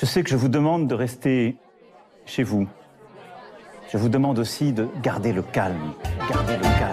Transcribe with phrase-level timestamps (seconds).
[0.00, 1.56] Je sais que je vous demande de rester
[2.24, 2.66] chez vous.
[3.92, 5.92] Je vous demande aussi de garder le calme.
[6.30, 6.90] Garder le calme.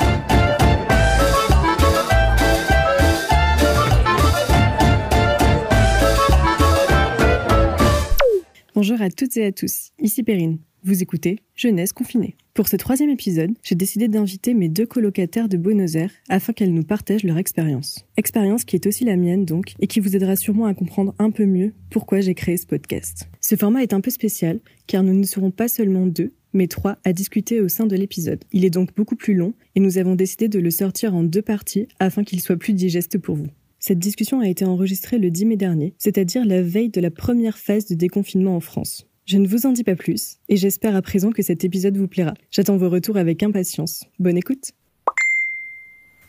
[8.76, 10.60] Bonjour à toutes et à tous, ici Perrine.
[10.84, 12.36] Vous écoutez Jeunesse confinée.
[12.54, 16.74] Pour ce troisième épisode, j'ai décidé d'inviter mes deux colocataires de Buenos Aires afin qu'elles
[16.74, 18.06] nous partagent leur expérience.
[18.16, 21.32] Expérience qui est aussi la mienne donc, et qui vous aidera sûrement à comprendre un
[21.32, 23.28] peu mieux pourquoi j'ai créé ce podcast.
[23.42, 27.00] Ce format est un peu spécial, car nous ne serons pas seulement deux, mais trois
[27.04, 28.46] à discuter au sein de l'épisode.
[28.52, 31.42] Il est donc beaucoup plus long, et nous avons décidé de le sortir en deux
[31.42, 33.48] parties afin qu'il soit plus digeste pour vous.
[33.80, 37.58] Cette discussion a été enregistrée le 10 mai dernier, c'est-à-dire la veille de la première
[37.58, 39.08] phase de déconfinement en France.
[39.28, 42.08] Je ne vous en dis pas plus, et j'espère à présent que cet épisode vous
[42.08, 42.34] plaira.
[42.50, 44.06] J'attends vos retours avec impatience.
[44.20, 44.72] Bonne écoute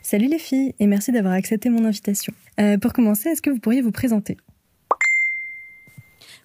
[0.02, 2.33] Salut les filles, et merci d'avoir accepté mon invitation.
[2.59, 4.37] Euh, pour commencer, est-ce que vous pourriez vous présenter?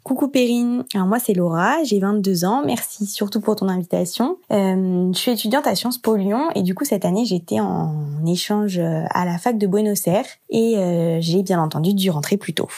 [0.04, 4.38] Coucou Perrine, alors moi c'est Laura, j'ai 22 ans, merci surtout pour ton invitation.
[4.52, 8.24] Euh, je suis étudiante à Sciences Po Lyon et du coup cette année j'étais en
[8.28, 12.38] échange euh, à la fac de Buenos Aires et euh, j'ai bien entendu dû rentrer
[12.38, 12.70] plus tôt.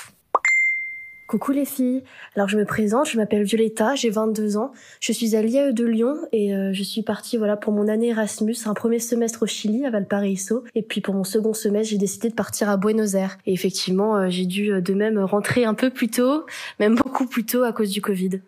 [1.28, 2.04] Coucou les filles,
[2.36, 5.84] alors je me présente, je m'appelle Violetta, j'ai 22 ans, je suis à l'IAE de
[5.84, 9.48] Lyon et euh, je suis partie voilà pour mon année Erasmus, un premier semestre au
[9.48, 10.64] Chili à Valparaiso.
[10.76, 13.40] Et puis pour mon second semestre j'ai décidé de partir à Buenos Aires.
[13.48, 16.46] Et effectivement euh, j'ai dû euh, de même rentrer un peu plus tôt,
[16.80, 18.42] même beaucoup plus tôt à cause du Covid.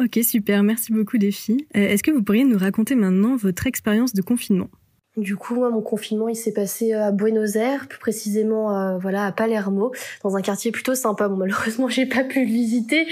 [0.00, 1.64] Ok super, merci beaucoup les filles.
[1.74, 4.68] Est-ce que vous pourriez nous raconter maintenant votre expérience de confinement?
[5.16, 8.98] Du coup, moi, mon confinement, il s'est passé euh, à Buenos Aires, plus précisément, euh,
[8.98, 11.28] voilà, à Palermo, dans un quartier plutôt sympa.
[11.28, 13.06] Bon, malheureusement, j'ai pas pu le visiter,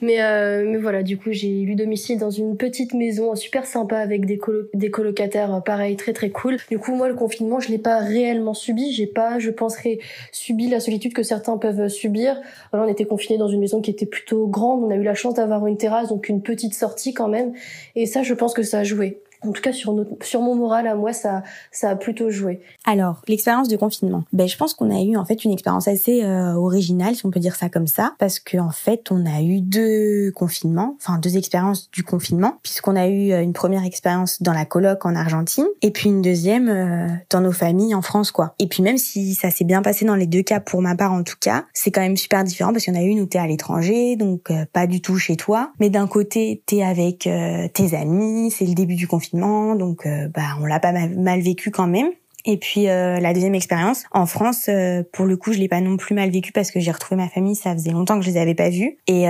[0.00, 3.98] mais euh, mais voilà, du coup, j'ai eu domicile dans une petite maison super sympa
[3.98, 4.38] avec des
[4.74, 6.58] des colocataires, pareil, très très cool.
[6.70, 8.92] Du coup, moi, le confinement, je l'ai pas réellement subi.
[8.92, 9.98] J'ai pas, je penserais,
[10.30, 12.40] subi la solitude que certains peuvent subir.
[12.70, 14.84] Voilà, on était confinés dans une maison qui était plutôt grande.
[14.84, 17.52] On a eu la chance d'avoir une terrasse, donc une petite sortie quand même.
[17.96, 20.54] Et ça, je pense que ça a joué en tout cas sur notre, sur mon
[20.54, 22.60] moral à moi ça ça a plutôt joué.
[22.84, 26.24] Alors l'expérience de confinement, ben je pense qu'on a eu en fait une expérience assez
[26.24, 29.42] euh, originale si on peut dire ça comme ça parce que en fait on a
[29.42, 34.42] eu deux confinements, enfin deux expériences du confinement puisqu'on a eu euh, une première expérience
[34.42, 38.32] dans la coloc en Argentine et puis une deuxième euh, dans nos familles en France
[38.32, 38.54] quoi.
[38.58, 41.12] Et puis même si ça s'est bien passé dans les deux cas pour ma part
[41.12, 43.26] en tout cas, c'est quand même super différent parce qu'il y en a une où
[43.26, 47.28] t'es à l'étranger donc pas du tout chez toi, mais d'un côté t'es avec
[47.74, 51.70] tes amis, c'est le début du confinement donc euh, bah on l'a pas mal, vécu
[51.70, 52.08] quand même.
[52.44, 55.80] Et puis euh, la deuxième expérience en France, euh, pour le coup, je l'ai pas
[55.80, 58.30] non plus mal vécu parce que j'ai retrouvé ma famille, ça faisait longtemps que je
[58.30, 58.96] les avais pas vus.
[59.06, 59.26] Et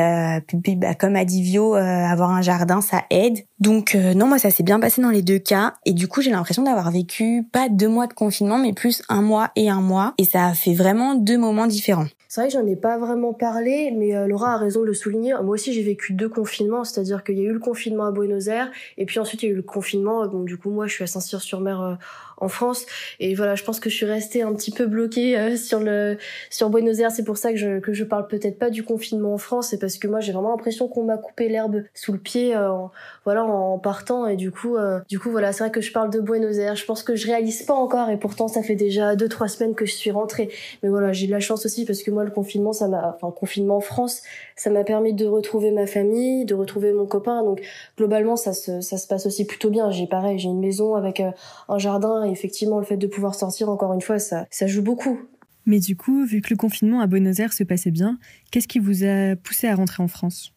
[0.46, 3.38] puis, bah, comme a dit Vio, avoir un jardin, ça aide.
[3.58, 5.74] Donc non, moi ça s'est bien passé dans les deux cas.
[5.84, 9.22] Et du coup, j'ai l'impression d'avoir vécu pas deux mois de confinement, mais plus un
[9.22, 10.14] mois et un mois.
[10.18, 12.06] Et ça a fait vraiment deux moments différents.
[12.30, 14.92] C'est vrai que j'en ai pas vraiment parlé, mais euh, Laura a raison de le
[14.92, 15.32] souligner.
[15.42, 18.48] Moi aussi, j'ai vécu deux confinements, c'est-à-dire qu'il y a eu le confinement à Buenos
[18.48, 20.26] Aires, et puis ensuite il y a eu le confinement.
[20.28, 21.94] Bon, du coup, moi, je suis à Saint-Cyr-sur-Mer euh,
[22.40, 22.86] en France.
[23.20, 26.16] Et voilà, je pense que je suis restée un petit peu bloquée euh, sur le
[26.50, 27.10] sur Buenos Aires.
[27.10, 29.78] C'est pour ça que je que je parle peut-être pas du confinement en France, c'est
[29.78, 32.90] parce que moi j'ai vraiment l'impression qu'on m'a coupé l'herbe sous le pied, euh, en,
[33.24, 34.26] voilà, en partant.
[34.26, 36.76] Et du coup, euh, du coup voilà, c'est vrai que je parle de Buenos Aires.
[36.76, 39.74] Je pense que je réalise pas encore, et pourtant ça fait déjà deux trois semaines
[39.74, 40.50] que je suis rentrée.
[40.82, 43.32] Mais voilà, j'ai de la chance aussi parce que moi le confinement, ça m'a, enfin
[43.32, 44.22] confinement en France,
[44.56, 47.42] ça m'a permis de retrouver ma famille, de retrouver mon copain.
[47.42, 47.60] Donc
[47.96, 49.90] globalement, ça se ça se passe aussi plutôt bien.
[49.90, 53.92] J'ai pareil, j'ai une maison avec un jardin effectivement, le fait de pouvoir sortir, encore
[53.92, 55.18] une fois, ça, ça joue beaucoup.
[55.66, 58.18] Mais du coup, vu que le confinement à Buenos Aires se passait bien,
[58.50, 60.54] qu'est-ce qui vous a poussé à rentrer en France?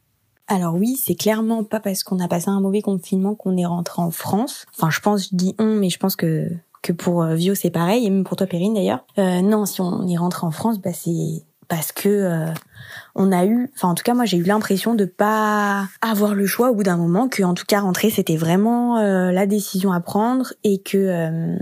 [0.48, 4.02] Alors oui, c'est clairement pas parce qu'on a passé un mauvais confinement qu'on est rentré
[4.02, 4.66] en France.
[4.76, 6.50] Enfin, je pense, je dis on, mais je pense que
[6.82, 9.06] que pour euh, Vio c'est pareil, et même pour toi Perrine d'ailleurs.
[9.18, 12.48] Euh, non, si on est rentré en France, bah c'est parce que euh,
[13.16, 16.46] on a eu, enfin en tout cas moi j'ai eu l'impression de pas avoir le
[16.46, 19.94] choix au bout d'un moment, que en tout cas rentrer c'était vraiment euh, la décision
[19.94, 21.56] à prendre et que euh,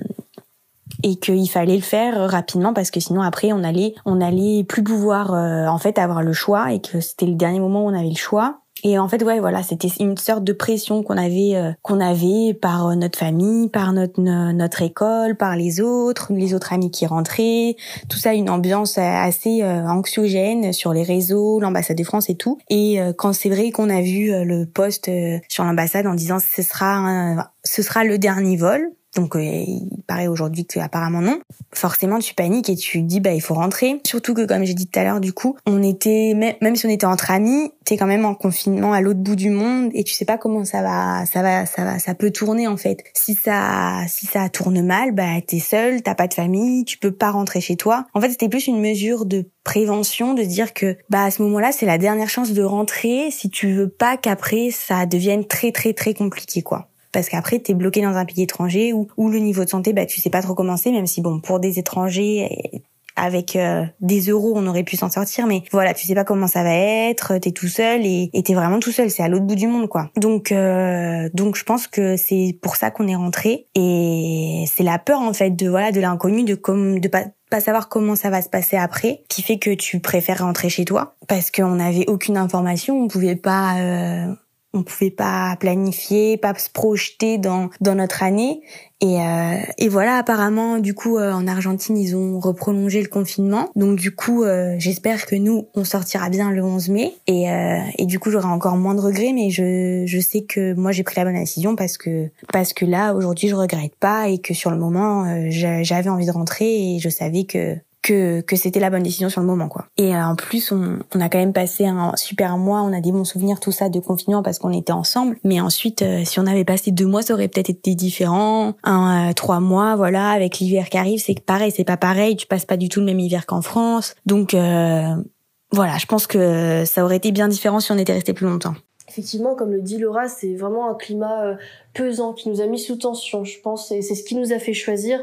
[1.03, 4.83] et qu'il fallait le faire rapidement parce que sinon après on allait on allait plus
[4.83, 8.09] pouvoir en fait avoir le choix et que c'était le dernier moment où on avait
[8.09, 11.71] le choix et en fait, ouais, voilà, c'était une sorte de pression qu'on avait, euh,
[11.81, 16.73] qu'on avait par euh, notre famille, par notre notre école, par les autres, les autres
[16.73, 17.75] amis qui rentraient,
[18.09, 22.57] tout ça, une ambiance assez euh, anxiogène sur les réseaux, l'ambassade de France et tout.
[22.69, 25.09] Et quand c'est vrai qu'on a vu le poste
[25.47, 30.27] sur l'ambassade en disant ce sera ce sera le dernier vol, Donc euh, il paraît
[30.27, 31.39] aujourd'hui que apparemment non.
[31.73, 34.01] Forcément tu paniques et tu dis bah il faut rentrer.
[34.05, 36.89] Surtout que comme j'ai dit tout à l'heure du coup, on était même si on
[36.89, 40.13] était entre amis, t'es quand même en confinement à l'autre bout du monde et tu
[40.13, 43.03] sais pas comment ça va ça va ça va ça peut tourner en fait.
[43.13, 47.11] Si ça si ça tourne mal, bah t'es seul, t'as pas de famille, tu peux
[47.11, 48.05] pas rentrer chez toi.
[48.13, 51.71] En fait, c'était plus une mesure de prévention de dire que bah à ce moment-là,
[51.71, 55.93] c'est la dernière chance de rentrer si tu veux pas qu'après ça devienne très très
[55.93, 59.69] très compliqué quoi parce qu'après t'es bloqué dans un pays étranger où, le niveau de
[59.69, 62.81] santé bah tu sais pas trop comment c'est même si bon pour des étrangers
[63.15, 66.47] avec euh, des euros on aurait pu s'en sortir mais voilà tu sais pas comment
[66.47, 69.55] ça va être t'es tout seul et t'es vraiment tout seul c'est à l'autre bout
[69.55, 70.09] du monde quoi.
[70.17, 74.97] Donc euh, donc je pense que c'est pour ça qu'on est rentré et c'est la
[74.97, 78.29] peur en fait de voilà de l'inconnu de comme de pas pas savoir comment ça
[78.29, 81.15] va se passer après, qui fait que tu préfères rentrer chez toi.
[81.27, 84.33] Parce qu'on n'avait aucune information, on pouvait pas euh,
[84.73, 88.61] on pouvait pas planifier, pas se projeter dans dans notre année.
[89.01, 93.69] Et, euh, et voilà, apparemment, du coup, euh, en Argentine, ils ont reprolongé le confinement.
[93.77, 97.13] Donc du coup, euh, j'espère que nous, on sortira bien le 11 mai.
[97.25, 100.73] Et, euh, et du coup, j'aurai encore moins de regrets, mais je, je sais que
[100.73, 104.27] moi, j'ai pris la bonne décision parce que parce que là, aujourd'hui, je regrette pas
[104.27, 108.55] et que sur le moment, j'avais envie de rentrer et je savais que que, que
[108.55, 109.85] c'était la bonne décision sur le moment quoi.
[109.97, 113.01] Et euh, en plus on, on, a quand même passé un super mois, on a
[113.01, 115.37] des bons souvenirs tout ça de confinement parce qu'on était ensemble.
[115.43, 118.73] Mais ensuite euh, si on avait passé deux mois ça aurait peut-être été différent.
[118.83, 122.47] Un euh, trois mois voilà avec l'hiver qui arrive c'est pareil c'est pas pareil tu
[122.47, 124.15] passes pas du tout le même hiver qu'en France.
[124.25, 128.47] Donc voilà je pense que ça aurait été bien différent si on était resté plus
[128.47, 128.75] longtemps.
[129.07, 131.57] Effectivement, comme le dit Laura, c'est vraiment un climat
[131.95, 134.59] pesant qui nous a mis sous tension, je pense, et c'est ce qui nous a
[134.59, 135.19] fait choisir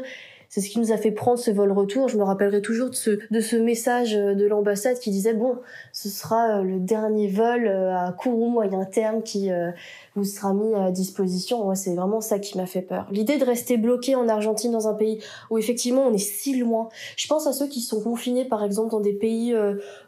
[0.57, 2.09] c'est ce qui nous a fait prendre ce vol retour.
[2.09, 5.59] Je me rappellerai toujours de ce, de ce message euh, de l'ambassade qui disait bon,
[5.97, 9.49] ce sera euh, le dernier vol euh, à court ou moyen terme qui
[10.15, 11.63] vous sera mis à disposition.
[11.63, 13.07] Moi, c'est vraiment ça qui m'a fait peur.
[13.11, 16.89] L'idée de rester bloqué en Argentine dans un pays où effectivement on est si loin.
[17.15, 19.55] Je pense à ceux qui sont confinés par exemple dans des pays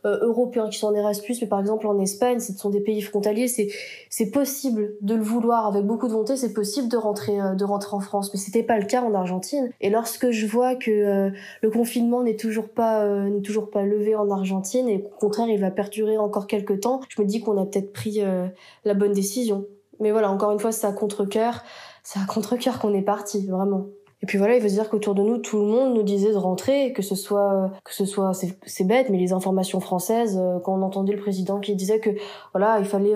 [0.03, 3.47] européens qui sont en Erasmus, mais par exemple en Espagne, ce sont des pays frontaliers.
[3.47, 3.69] C'est
[4.09, 6.37] c'est possible de le vouloir avec beaucoup de volonté.
[6.37, 9.69] C'est possible de rentrer de rentrer en France, mais c'était pas le cas en Argentine.
[9.81, 11.29] Et lorsque je vois que euh,
[11.61, 15.47] le confinement n'est toujours pas euh, n'est toujours pas levé en Argentine et au contraire
[15.49, 18.47] il va perdurer encore quelques temps, je me dis qu'on a peut-être pris euh,
[18.83, 19.65] la bonne décision.
[20.01, 21.63] Mais voilà, encore une fois, c'est à contre-cœur,
[22.03, 23.85] c'est à contre-cœur qu'on est parti, vraiment.
[24.21, 26.37] Et puis voilà, il veut dire qu'autour de nous, tout le monde nous disait de
[26.37, 30.81] rentrer, que ce soit, que ce soit, c'est bête, mais les informations françaises, quand on
[30.81, 32.09] entendait le président qui disait que
[32.53, 33.15] voilà, il fallait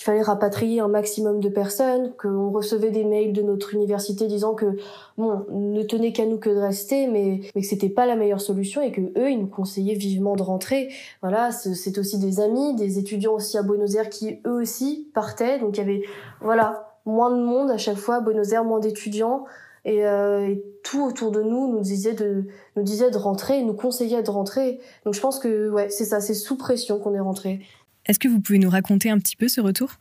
[0.00, 4.54] il fallait rapatrier un maximum de personnes, qu'on recevait des mails de notre université disant
[4.54, 4.78] que
[5.18, 8.40] bon, ne tenait qu'à nous que de rester, mais, mais que c'était pas la meilleure
[8.40, 10.88] solution et que eux, ils nous conseillaient vivement de rentrer.
[11.20, 15.58] Voilà, c'est aussi des amis, des étudiants aussi à Buenos Aires qui eux aussi partaient,
[15.58, 16.02] donc il y avait
[16.40, 19.44] voilà moins de monde à chaque fois à Buenos Aires, moins d'étudiants.
[19.84, 23.74] Et, euh, et, tout autour de nous nous disait de nous disait de rentrer, nous
[23.74, 24.80] conseillait de rentrer.
[25.04, 27.60] Donc je pense que ouais, c'est ça, c'est sous pression qu'on est rentré.
[28.10, 29.92] Est-ce que vous pouvez nous raconter un petit peu ce retour?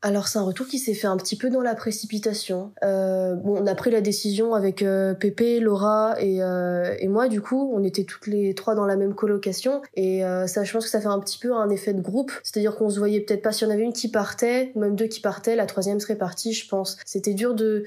[0.00, 2.70] Alors c'est un retour qui s'est fait un petit peu dans la précipitation.
[2.84, 7.26] Euh, bon, on a pris la décision avec euh, Pépé, Laura et, euh, et moi
[7.26, 10.84] du coup, on était toutes les trois dans la même colocation et ça, je pense
[10.84, 12.30] que ça fait un petit peu un effet de groupe.
[12.44, 15.08] C'est-à-dire qu'on se voyait peut-être pas si on avait une qui partait, ou même deux
[15.08, 16.96] qui partaient, la troisième serait partie, je pense.
[17.04, 17.82] C'était dur de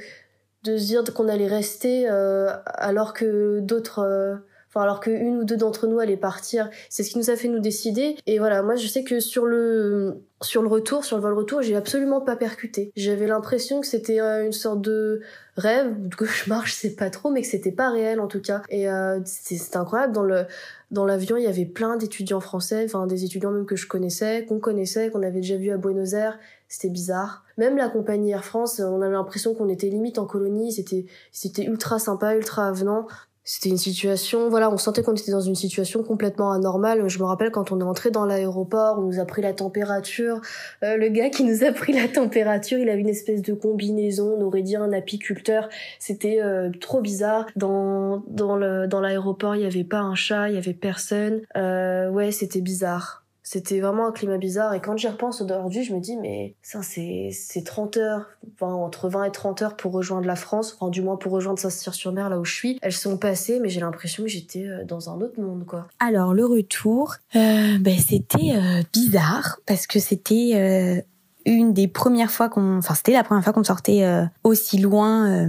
[0.65, 4.41] de se dire qu'on allait rester alors que d'autres
[4.71, 6.69] enfin alors qu'une ou deux d'entre nous allaient partir.
[6.89, 8.15] C'est ce qui nous a fait nous décider.
[8.25, 11.61] Et voilà, moi je sais que sur le sur le retour, sur le vol retour,
[11.61, 12.91] j'ai absolument pas percuté.
[12.95, 15.21] J'avais l'impression que c'était euh, une sorte de
[15.57, 18.63] rêve, de cauchemar, je sais pas trop, mais que c'était pas réel en tout cas.
[18.69, 20.13] Et euh, c'était incroyable.
[20.13, 20.45] Dans le
[20.89, 24.45] dans l'avion, il y avait plein d'étudiants français, enfin des étudiants même que je connaissais,
[24.45, 26.37] qu'on connaissait, qu'on avait déjà vu à Buenos Aires.
[26.67, 27.43] C'était bizarre.
[27.57, 30.71] Même la compagnie Air France, on avait l'impression qu'on était limite en colonie.
[30.71, 33.07] C'était c'était ultra sympa, ultra avenant.
[33.53, 37.09] C'était une situation, voilà, on sentait qu'on était dans une situation complètement anormale.
[37.09, 40.39] Je me rappelle quand on est entré dans l'aéroport, on nous a pris la température.
[40.85, 44.37] Euh, le gars qui nous a pris la température, il avait une espèce de combinaison,
[44.39, 45.67] on aurait dit un apiculteur.
[45.99, 47.45] C'était euh, trop bizarre.
[47.57, 51.41] Dans dans le dans l'aéroport, il y avait pas un chat, il y avait personne.
[51.57, 53.20] Euh, ouais, c'était bizarre.
[53.53, 54.73] C'était vraiment un climat bizarre.
[54.73, 58.29] Et quand j'y repense aujourd'hui, je me dis, mais ça, c'est, c'est 30 heures,
[58.61, 62.29] entre 20 et 30 heures pour rejoindre la France, enfin, du moins pour rejoindre Saint-Cyr-sur-Mer,
[62.29, 62.79] là où je suis.
[62.81, 65.89] Elles sont passées, mais j'ai l'impression que j'étais euh, dans un autre monde, quoi.
[65.99, 71.01] Alors, le retour, euh, ben, c'était euh, bizarre, parce que c'était euh,
[71.45, 75.45] une des premières fois qu'on, enfin, c'était la première fois qu'on sortait aussi loin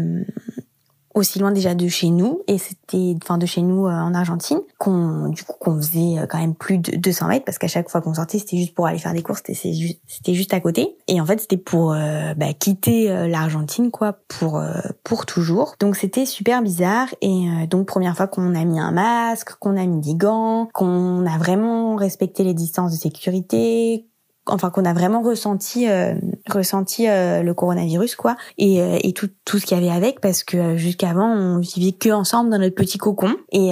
[1.15, 4.61] aussi loin déjà de chez nous et c'était enfin de chez nous euh, en Argentine
[4.79, 7.89] qu'on du coup qu'on faisait euh, quand même plus de 200 mètres parce qu'à chaque
[7.89, 10.61] fois qu'on sortait c'était juste pour aller faire des courses c'était juste c'était juste à
[10.61, 10.97] côté.
[11.09, 14.63] Et en fait c'était pour euh, bah, quitter l'Argentine quoi pour
[15.05, 15.75] pour toujours.
[15.81, 19.85] Donc c'était super bizarre et donc première fois qu'on a mis un masque qu'on a
[19.87, 24.07] mis des gants qu'on a vraiment respecté les distances de sécurité
[24.47, 26.15] enfin qu'on a vraiment ressenti euh,
[26.51, 28.37] ressenti euh, le coronavirus quoi.
[28.59, 31.93] Et, euh, et tout tout ce qu'il y avait avec parce que jusqu'avant on vivait
[31.93, 33.37] que ensemble dans notre petit cocon.
[33.53, 33.69] Et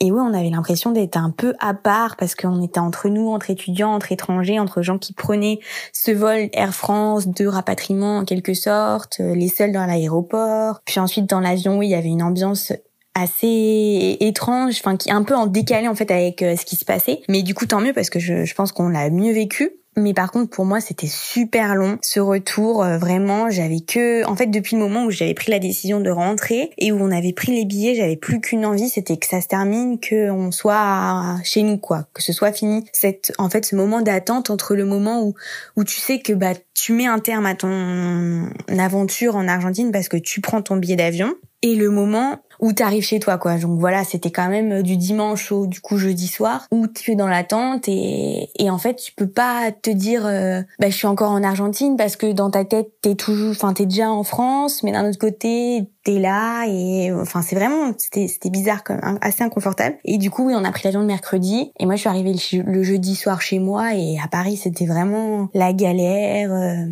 [0.00, 3.28] et ouais on avait l'impression d'être un peu à part parce qu'on était entre nous
[3.28, 5.60] entre étudiants entre étrangers entre gens qui prenaient
[5.92, 10.80] ce vol Air France de rapatriement en quelque sorte les seuls dans l'aéroport.
[10.84, 12.72] Puis ensuite dans l'avion oui il y avait une ambiance
[13.16, 16.76] assez étrange, enfin qui est un peu en décalé en fait avec euh, ce qui
[16.76, 17.20] se passait.
[17.28, 19.72] Mais du coup tant mieux parce que je, je pense qu'on l'a mieux vécu.
[19.98, 22.84] Mais par contre, pour moi, c'était super long ce retour.
[22.84, 26.10] Euh, vraiment, j'avais que, en fait, depuis le moment où j'avais pris la décision de
[26.10, 29.40] rentrer et où on avait pris les billets, j'avais plus qu'une envie, c'était que ça
[29.40, 32.84] se termine, que on soit chez nous, quoi, que ce soit fini.
[32.92, 35.34] Cette, en fait, ce moment d'attente entre le moment où
[35.76, 40.10] où tu sais que bah tu mets un terme à ton aventure en Argentine parce
[40.10, 41.34] que tu prends ton billet d'avion
[41.66, 43.56] et le moment où t'arrives chez toi quoi.
[43.58, 47.12] Donc voilà, c'était quand même euh, du dimanche au du coup jeudi soir où tu
[47.12, 50.96] es dans l'attente et et en fait tu peux pas te dire euh, bah je
[50.96, 54.22] suis encore en Argentine parce que dans ta tête t'es toujours enfin t'es déjà en
[54.22, 58.94] France mais d'un autre côté t'es là et enfin c'est vraiment c'était c'était bizarre quand
[58.94, 62.00] même assez inconfortable et du coup on a pris l'avion le mercredi et moi je
[62.00, 66.86] suis arrivée le, jeudi soir chez moi et à Paris c'était vraiment la galère euh,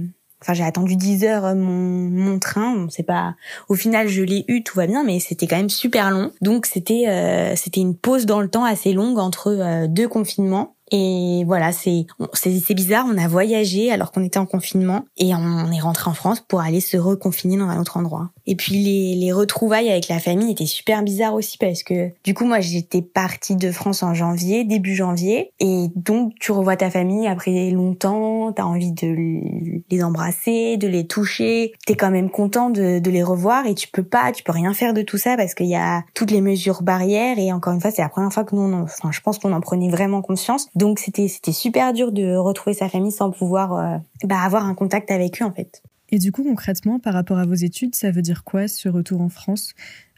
[0.45, 2.77] Enfin, j'ai attendu 10 heures euh, mon, mon train.
[2.77, 3.35] Bon, c'est pas.
[3.71, 6.33] Au final, je l'ai eu, tout va bien, mais c'était quand même super long.
[6.43, 10.75] Donc c'était euh, c'était une pause dans le temps assez longue entre euh, deux confinements.
[10.93, 13.07] Et voilà, c'est c'est bizarre.
[13.09, 16.61] On a voyagé alors qu'on était en confinement et on est rentré en France pour
[16.61, 18.29] aller se reconfiner dans un autre endroit.
[18.47, 22.35] Et puis les, les retrouvailles avec la famille étaient super bizarres aussi parce que du
[22.35, 26.91] coup moi j'étais partie de France en janvier, début janvier, et donc tu revois ta
[26.91, 32.71] famille après longtemps, t'as envie de les embrasser, de les toucher, t'es quand même content
[32.71, 35.37] de, de les revoir et tu peux pas, tu peux rien faire de tout ça
[35.37, 38.33] parce qu'il y a toutes les mesures barrières et encore une fois c'est la première
[38.33, 40.69] fois que nous, enfin je pense qu'on en prenait vraiment conscience.
[40.75, 44.75] Donc c'était c'était super dur de retrouver sa famille sans pouvoir euh, bah, avoir un
[44.75, 45.83] contact avec eux en fait.
[46.11, 49.21] Et du coup, concrètement, par rapport à vos études, ça veut dire quoi ce retour
[49.21, 49.75] en France?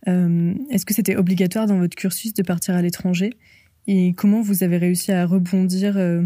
[0.08, 3.30] Euh, Est-ce que c'était obligatoire dans votre cursus de partir à l'étranger?
[3.86, 6.22] Et comment vous avez réussi à rebondir euh,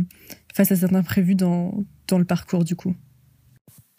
[0.55, 2.95] face à certains imprévus dans, dans le parcours du coup?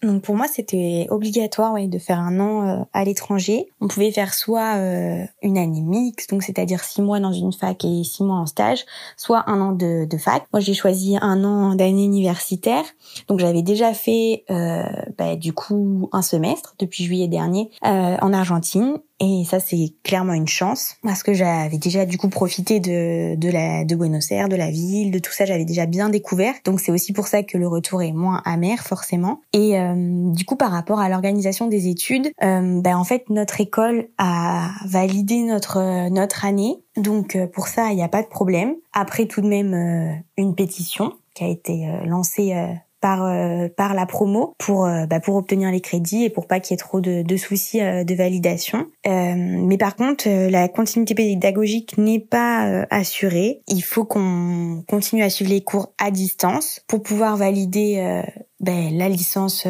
[0.03, 3.67] Donc pour moi, c'était obligatoire de faire un an euh, à l'étranger.
[3.81, 7.86] On pouvait faire soit euh, une année mixte, donc c'est-à-dire six mois dans une fac
[7.86, 10.43] et six mois en stage, soit un an de, de fac.
[10.53, 12.84] Moi, j'ai choisi un an d'année universitaire.
[13.27, 14.84] Donc j'avais déjà fait euh,
[15.17, 20.48] bah, du coup un semestre depuis juillet dernier en Argentine et ça, c'est clairement une
[20.48, 24.56] chance parce que j'avais déjà du coup profité de de la de Buenos Aires, de
[24.56, 25.46] la ville, de tout ça.
[25.46, 26.56] J'avais déjà bien découvert.
[26.66, 29.42] Donc c'est aussi pour ça que le retour est moins amer forcément.
[29.54, 33.62] Et euh, du coup, par rapport à l'organisation des études, euh, ben en fait notre
[33.62, 36.78] école a validé notre notre année.
[36.98, 38.74] Donc euh, pour ça, il n'y a pas de problème.
[38.92, 42.54] Après tout de même une pétition qui a été lancée
[43.01, 46.60] par euh, par la promo pour euh, bah, pour obtenir les crédits et pour pas
[46.60, 48.88] qu'il y ait trop de, de soucis euh, de validation.
[49.03, 53.62] mais par contre, la continuité pédagogique n'est pas assurée.
[53.67, 58.22] Il faut qu'on continue à suivre les cours à distance pour pouvoir valider
[58.60, 59.65] ben, la licence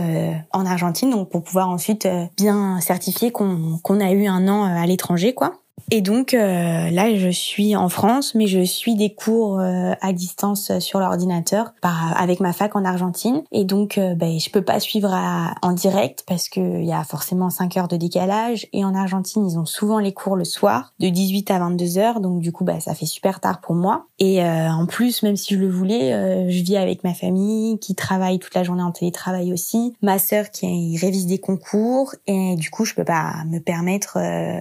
[0.51, 2.07] en Argentine, donc pour pouvoir ensuite
[2.37, 5.60] bien certifier qu'on qu'on a eu un an à l'étranger, quoi.
[5.89, 10.13] Et donc euh, là, je suis en France, mais je suis des cours euh, à
[10.13, 13.43] distance sur l'ordinateur avec ma fac en Argentine.
[13.51, 15.13] Et donc, euh, ben, je peux pas suivre
[15.61, 18.67] en direct parce qu'il y a forcément 5 heures de décalage.
[18.73, 22.19] Et en Argentine, ils ont souvent les cours le soir, de 18 à 22 heures.
[22.19, 24.05] Donc du coup, ben, ça fait super tard pour moi.
[24.19, 28.37] Et en plus, même si je le voulais, je vis avec ma famille qui travaille
[28.37, 32.13] toute la journée en télétravail aussi, ma sœur qui révise des concours.
[32.27, 34.19] Et du coup, je peux pas me permettre,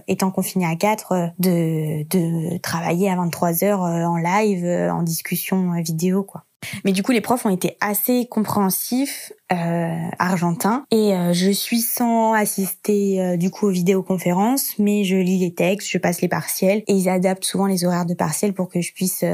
[0.08, 5.02] étant confinée à 4, euh, de, travailler à 23 heures euh, en live, euh, en
[5.02, 6.44] discussion vidéo, quoi.
[6.84, 12.34] Mais du coup, les profs ont été assez compréhensifs, euh, argentins, et je suis sans
[12.34, 16.92] assister du coup aux vidéoconférences, mais je lis les textes, je passe les partiels, et
[16.92, 19.24] ils adaptent souvent les horaires de partiels pour que je puisse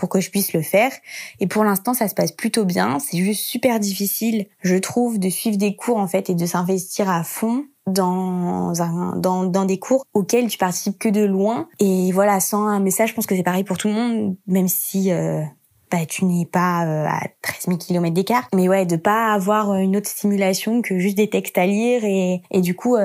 [0.00, 0.90] pour que je puisse le faire.
[1.38, 2.98] Et pour l'instant, ça se passe plutôt bien.
[2.98, 7.08] C'est juste super difficile, je trouve, de suivre des cours en fait et de s'investir
[7.10, 12.12] à fond dans un dans, dans des cours auxquels tu participes que de loin et
[12.12, 15.10] voilà sans un message je pense que c'est pareil pour tout le monde même si
[15.10, 15.42] euh,
[15.90, 18.48] bah tu n'es pas à 13 000 km d'écart.
[18.54, 22.42] Mais ouais, de pas avoir une autre stimulation que juste des textes à lire et,
[22.50, 22.96] et du coup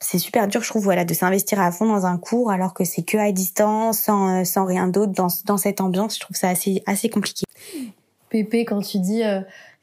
[0.00, 2.84] c'est super dur je trouve voilà de s'investir à fond dans un cours alors que
[2.84, 6.14] c'est que à distance sans, sans rien d'autre dans, dans cette ambiance.
[6.16, 7.44] Je trouve ça assez assez compliqué.
[8.30, 9.22] Pépé, quand tu dis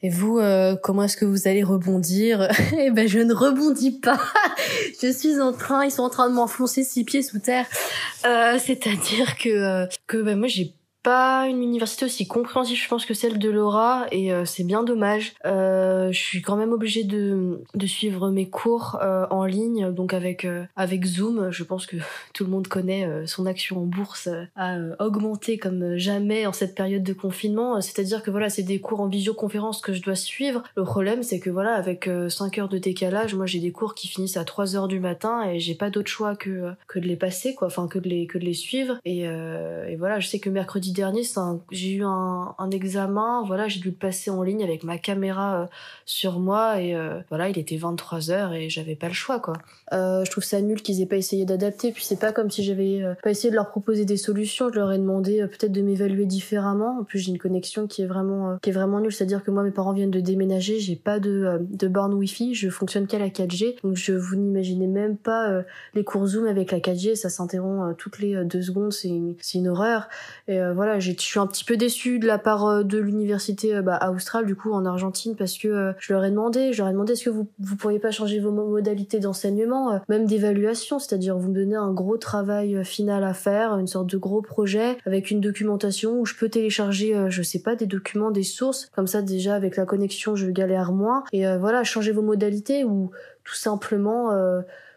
[0.04, 2.48] et vous, euh, comment est-ce que vous allez rebondir?
[2.76, 4.18] Eh ben, je ne rebondis pas.
[5.02, 7.66] je suis en train, ils sont en train de m'enfoncer six pieds sous terre.
[8.26, 13.04] Euh, C'est-à-dire que euh, que ben, moi j'ai pas une université aussi compréhensive, je pense,
[13.04, 15.34] que celle de Laura, et euh, c'est bien dommage.
[15.44, 20.14] Euh, je suis quand même obligée de, de suivre mes cours euh, en ligne, donc
[20.14, 21.50] avec avec Zoom.
[21.50, 21.96] Je pense que
[22.34, 27.02] tout le monde connaît son action en bourse a augmenté comme jamais en cette période
[27.02, 27.80] de confinement.
[27.80, 30.62] C'est-à-dire que voilà, c'est des cours en visioconférence que je dois suivre.
[30.76, 34.08] Le problème, c'est que voilà, avec 5 heures de décalage, moi j'ai des cours qui
[34.08, 37.16] finissent à 3 heures du matin et j'ai pas d'autre choix que que de les
[37.16, 38.98] passer, quoi, enfin que de les que de les suivre.
[39.04, 41.22] Et, et voilà, je sais que mercredi dernier,
[41.70, 45.66] j'ai eu un, examen, voilà, j'ai dû le passer en ligne avec ma caméra euh,
[46.06, 49.54] sur moi et euh, voilà, il était 23 h et j'avais pas le choix quoi.
[49.92, 52.64] Euh, je trouve ça nul qu'ils aient pas essayé d'adapter, puis c'est pas comme si
[52.64, 56.24] j'avais pas essayé de leur proposer des solutions, je leur ai demandé peut-être de m'évaluer
[56.24, 57.00] différemment.
[57.00, 59.62] En plus, j'ai une connexion qui est vraiment qui est vraiment nulle, c'est-à-dire que moi
[59.62, 63.28] mes parents viennent de déménager, j'ai pas de de borne Wi-Fi, je fonctionne qu'à la
[63.28, 63.76] 4G.
[63.82, 65.62] Donc je vous n'imaginez même pas
[65.94, 69.68] les cours Zoom avec la 4G, ça s'interrompt toutes les deux secondes, c'est une, une
[69.68, 70.08] horreur.
[70.48, 73.82] Et voilà, je suis un petit peu déçue de la part euh, de l'université euh,
[73.82, 76.88] bah, Austral, du coup, en Argentine, parce que euh, je leur ai demandé, je leur
[76.88, 81.36] ai demandé est-ce que vous, vous pourriez pas changer vos modalités d'enseignement, même d'évaluation, c'est-à-dire
[81.36, 85.30] vous me donnez un gros travail final à faire, une sorte de gros projet avec
[85.30, 89.22] une documentation où je peux télécharger, je sais pas, des documents, des sources, comme ça
[89.22, 93.10] déjà avec la connexion je galère moins, et voilà, changer vos modalités ou
[93.44, 94.30] tout simplement,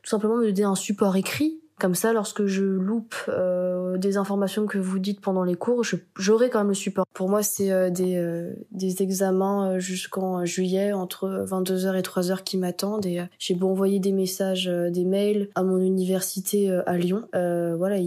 [0.03, 4.65] tout simplement me donner un support écrit comme ça, lorsque je loupe euh, des informations
[4.65, 5.83] que vous dites pendant les cours,
[6.17, 7.05] j'aurai quand même le support.
[7.13, 12.57] Pour moi, c'est euh, des, euh, des examens jusqu'en juillet, entre 22h et 3h qui
[12.57, 13.05] m'attendent.
[13.05, 17.27] Et j'ai beau envoyer des messages, des mails à mon université à Lyon.
[17.33, 17.97] voilà,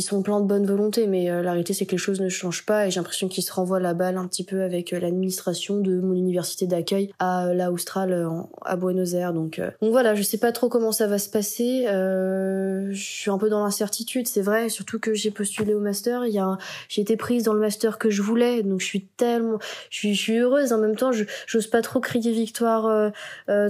[0.00, 2.64] sont pleins de bonne volonté, mais euh, la réalité c'est que les choses ne changent
[2.64, 5.80] pas et j'ai l'impression qu'ils se renvoient la balle un petit peu avec euh, l'administration
[5.80, 8.28] de mon université d'accueil à la Austral
[8.62, 9.32] à Buenos Aires.
[9.32, 11.84] Donc, euh, donc voilà, je sais pas trop comment ça va se passer.
[11.86, 16.24] je suis un peu dans l'incertitude, c'est vrai, surtout que j'ai postulé au master.
[16.26, 16.56] Il y a,
[16.88, 19.58] j'ai été prise dans le master que je voulais, donc je suis tellement,
[19.90, 20.72] je suis, je suis heureuse.
[20.72, 23.12] En même temps, je j'ose pas trop crier victoire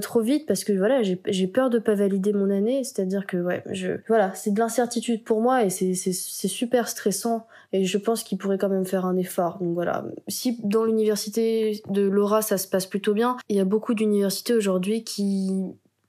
[0.03, 2.85] trop vite parce que voilà, j'ai, j'ai peur de pas valider mon année.
[2.85, 7.85] C'est-à-dire que ouais, je, voilà, c'est de l'incertitude pour moi et c'est super stressant et
[7.85, 9.59] je pense qu'il pourrait quand même faire un effort.
[9.61, 13.65] Donc voilà, si dans l'université de Laura ça se passe plutôt bien, il y a
[13.65, 15.51] beaucoup d'universités aujourd'hui qui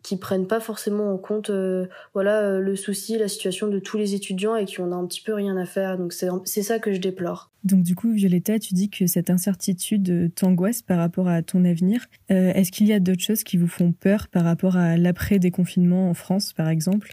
[0.07, 3.97] qui prennent pas forcément en compte euh, voilà euh, le souci, la situation de tous
[3.97, 5.97] les étudiants et qui en a un petit peu rien à faire.
[5.97, 7.51] Donc c'est ça que je déplore.
[7.65, 12.05] Donc du coup, Violetta, tu dis que cette incertitude t'angoisse par rapport à ton avenir.
[12.31, 15.39] Euh, est-ce qu'il y a d'autres choses qui vous font peur par rapport à l'après
[15.39, 17.11] déconfinement en France, par exemple?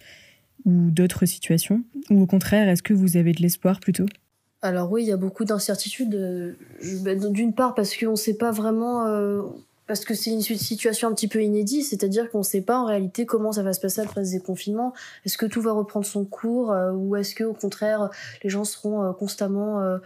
[0.65, 4.07] Ou d'autres situations Ou au contraire, est-ce que vous avez de l'espoir plutôt?
[4.63, 6.15] Alors oui, il y a beaucoup d'incertitudes.
[6.15, 6.55] Euh,
[7.03, 9.07] bah, d'une part parce qu'on ne sait pas vraiment...
[9.07, 9.43] Euh,
[9.87, 12.87] parce que c'est une situation un petit peu inédite, c'est-à-dire qu'on ne sait pas en
[12.87, 14.95] réalité comment ça va se passer après ce déconfinement.
[15.27, 18.09] Est-ce que tout va reprendre son cours euh, ou est-ce que au contraire
[18.43, 19.99] les gens seront constamment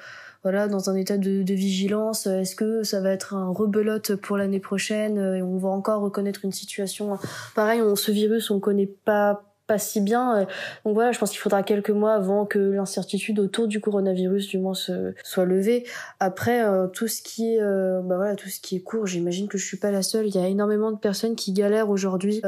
[0.42, 2.27] voilà dans un état de, de vigilance?
[2.27, 5.16] Est-ce que ça va être un rebelote pour l'année prochaine?
[5.37, 7.16] Et on va encore reconnaître une situation
[7.55, 10.39] pareil on, Ce virus on connaît pas pas si bien.
[10.39, 10.45] Euh,
[10.85, 14.59] donc voilà, je pense qu'il faudra quelques mois avant que l'incertitude autour du coronavirus du
[14.59, 15.85] moins se, soit levée.
[16.19, 19.47] Après euh, tout ce qui est euh, bah voilà, tout ce qui est court, j'imagine
[19.47, 22.41] que je suis pas la seule, il y a énormément de personnes qui galèrent aujourd'hui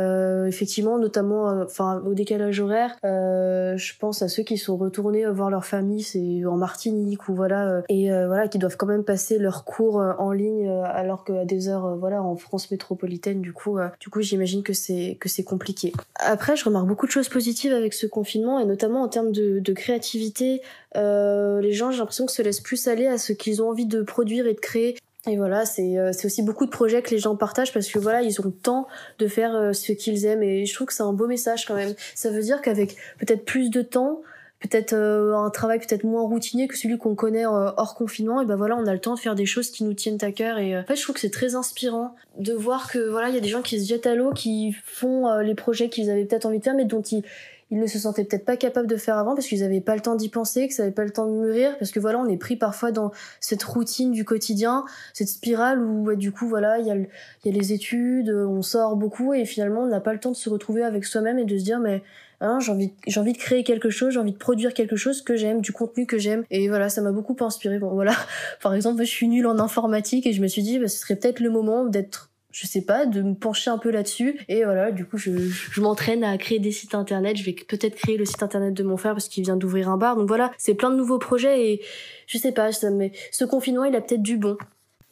[0.46, 2.96] effectivement notamment enfin au décalage horaire.
[3.02, 7.82] je pense à ceux qui sont retournés voir leur famille, c'est en Martinique ou voilà
[7.90, 11.96] et voilà qui doivent quand même passer leurs cours en ligne alors qu'à des heures
[11.96, 15.92] voilà en France métropolitaine du coup du coup j'imagine que c'est que c'est compliqué.
[16.14, 20.62] Après je remarque beaucoup choses positives avec ce confinement et notamment en termes de, créativité.
[20.96, 23.86] Euh, les gens, j'ai l'impression que se laissent plus aller à ce qu'ils ont envie
[23.86, 24.96] de produire et de créer.
[25.26, 28.22] Et voilà, c'est euh, aussi beaucoup de projets que les gens partagent parce que voilà,
[28.22, 31.02] ils ont le temps de faire euh, ce qu'ils aiment et je trouve que c'est
[31.02, 31.94] un beau message quand même.
[32.14, 34.22] Ça veut dire qu'avec peut-être plus de temps,
[34.60, 38.46] peut-être euh, un travail peut-être moins routinier que celui qu'on connaît euh, hors confinement et
[38.46, 40.58] ben voilà on a le temps de faire des choses qui nous tiennent à cœur
[40.58, 43.40] et euh, je trouve que c'est très inspirant de voir que voilà il y a
[43.40, 46.58] des gens qui se jettent à l'eau qui font les projets qu'ils avaient peut-être envie
[46.58, 47.24] de faire mais dont ils
[47.70, 50.00] ils ne se sentaient peut-être pas capables de faire avant parce qu'ils n'avaient pas le
[50.00, 52.26] temps d'y penser, que ça n'avait pas le temps de mûrir, parce que voilà, on
[52.26, 56.86] est pris parfois dans cette routine du quotidien, cette spirale où du coup voilà, il
[56.86, 60.20] y, a y a les études, on sort beaucoup et finalement on n'a pas le
[60.20, 62.02] temps de se retrouver avec soi-même et de se dire mais
[62.42, 65.36] Hein, j'ai envie, envie de créer quelque chose, j'ai envie de produire quelque chose que
[65.36, 66.44] j'aime, du contenu que j'aime.
[66.50, 67.78] Et voilà, ça m'a beaucoup inspiré.
[67.78, 68.14] Bon, voilà.
[68.62, 71.16] Par exemple, je suis nulle en informatique et je me suis dit, bah, ce serait
[71.16, 74.40] peut-être le moment d'être je sais pas, de me pencher un peu là-dessus.
[74.48, 77.36] Et voilà, du coup, je, je m'entraîne à créer des sites internet.
[77.36, 79.96] Je vais peut-être créer le site internet de mon frère parce qu'il vient d'ouvrir un
[79.96, 80.16] bar.
[80.16, 81.82] Donc voilà, c'est plein de nouveaux projets et
[82.26, 84.56] je sais pas, ça, mais ce confinement, il a peut-être du bon.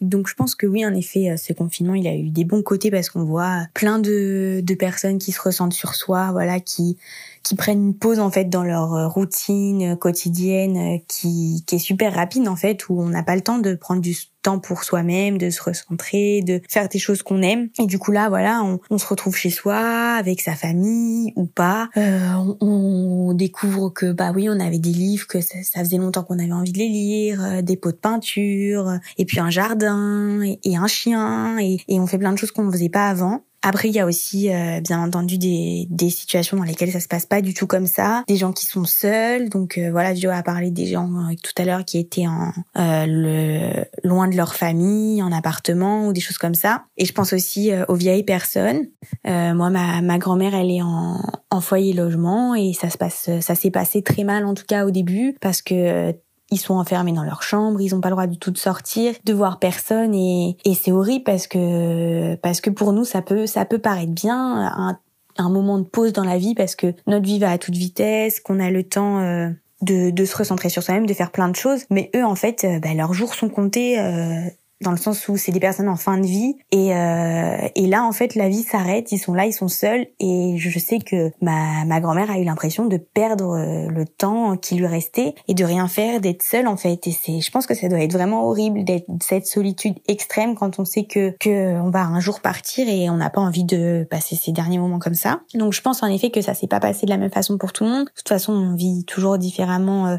[0.00, 2.62] Donc je pense que oui, en effet, euh, ce confinement, il a eu des bons
[2.62, 6.96] côtés parce qu'on voit plein de, de personnes qui se ressentent sur soi, voilà, qui
[7.42, 11.80] qui prennent une pause en fait dans leur euh, routine quotidienne euh, qui, qui est
[11.80, 14.14] super rapide en fait où on n'a pas le temps de prendre du
[14.58, 17.68] pour soi-même, de se recentrer, de faire des choses qu'on aime.
[17.78, 21.90] Et du coup là, voilà, on, se retrouve chez soi avec sa famille ou pas.
[21.96, 22.30] Euh,
[22.60, 26.52] on, découvre que bah oui, on avait des livres que ça, faisait longtemps qu'on avait
[26.52, 30.76] envie de les lire, euh, des pots de peinture, et puis un jardin et, et
[30.76, 33.42] un chien et, et on fait plein de choses qu'on ne faisait pas avant.
[33.68, 37.06] Après, il y a aussi, euh, bien entendu, des, des situations dans lesquelles ça se
[37.06, 38.24] passe pas du tout comme ça.
[38.26, 39.50] Des gens qui sont seuls.
[39.50, 42.50] Donc euh, voilà, Vio a parlé des gens euh, tout à l'heure qui étaient en
[42.74, 46.84] le, loin de leur famille, en appartement ou des choses comme ça.
[46.96, 48.86] Et je pense aussi aux vieilles personnes.
[49.26, 53.54] moi, ma, ma grand-mère, elle est en, en foyer logement et ça se passe, ça
[53.54, 56.14] s'est passé très mal en tout cas au début parce que
[56.50, 59.14] ils sont enfermés dans leur chambre, ils ont pas le droit du tout de sortir,
[59.24, 63.46] de voir personne et, et c'est horrible parce que parce que pour nous ça peut
[63.46, 64.98] ça peut paraître bien un,
[65.38, 68.40] un moment de pause dans la vie parce que notre vie va à toute vitesse,
[68.40, 69.48] qu'on a le temps euh,
[69.82, 72.64] de, de se recentrer sur soi-même, de faire plein de choses, mais eux en fait
[72.64, 74.40] euh, bah, leurs jours sont comptés euh,
[74.80, 78.04] dans le sens où c'est des personnes en fin de vie et euh, et là
[78.04, 81.30] en fait la vie s'arrête ils sont là ils sont seuls et je sais que
[81.40, 85.54] ma ma grand-mère a eu l'impression de perdre euh, le temps qui lui restait et
[85.54, 87.06] de rien faire d'être seule en fait.
[87.06, 90.78] Et c'est je pense que ça doit être vraiment horrible d'être cette solitude extrême quand
[90.78, 94.06] on sait que que on va un jour partir et on n'a pas envie de
[94.10, 95.40] passer ces derniers moments comme ça.
[95.54, 97.72] Donc je pense en effet que ça s'est pas passé de la même façon pour
[97.72, 98.04] tout le monde.
[98.04, 100.16] De toute façon on vit toujours différemment euh,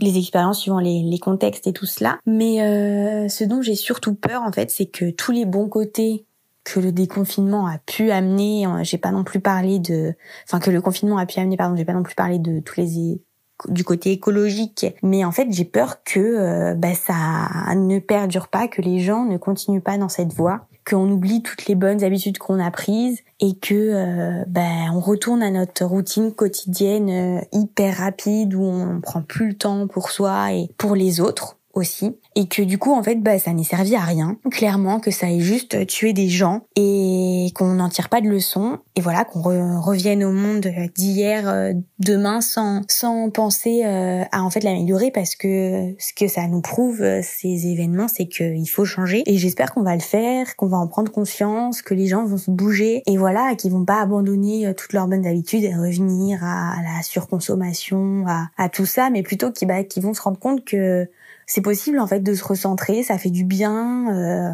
[0.00, 2.18] les expériences suivant les, les, contextes et tout cela.
[2.26, 6.24] Mais euh, ce dont j'ai surtout peur, en fait, c'est que tous les bons côtés
[6.64, 10.70] que le déconfinement a pu amener, euh, j'ai pas non plus parlé de, enfin que
[10.70, 13.18] le confinement a pu amener, pardon, j'ai pas non plus parlé de tous les
[13.66, 18.68] du côté écologique, mais en fait j'ai peur que euh, bah, ça ne perdure pas,
[18.68, 22.38] que les gens ne continuent pas dans cette voie qu'on oublie toutes les bonnes habitudes
[22.38, 27.98] qu'on a prises et que euh, ben on retourne à notre routine quotidienne euh, hyper
[27.98, 31.57] rapide où on prend plus le temps pour soi et pour les autres
[32.34, 34.36] et que du coup en fait bah ça n'est servi à rien.
[34.50, 38.78] Clairement que ça ait juste tué des gens et qu'on n'en tire pas de leçon.
[38.96, 44.50] Et voilà qu'on revienne au monde d'hier euh, demain sans sans penser euh, à en
[44.50, 45.10] fait l'améliorer.
[45.10, 49.22] Parce que ce que ça nous prouve euh, ces événements c'est qu'il faut changer.
[49.26, 52.38] Et j'espère qu'on va le faire qu'on va en prendre conscience que les gens vont
[52.38, 56.76] se bouger et voilà qu'ils vont pas abandonner toutes leurs bonnes habitudes et revenir à,
[56.82, 58.24] la surconsommation
[58.56, 61.08] à, tout ça mais plutôt qu'ils bah, qu'ils vont se rendre compte que
[61.48, 64.14] c'est possible en fait de se recentrer, ça fait du bien.
[64.14, 64.52] Euh,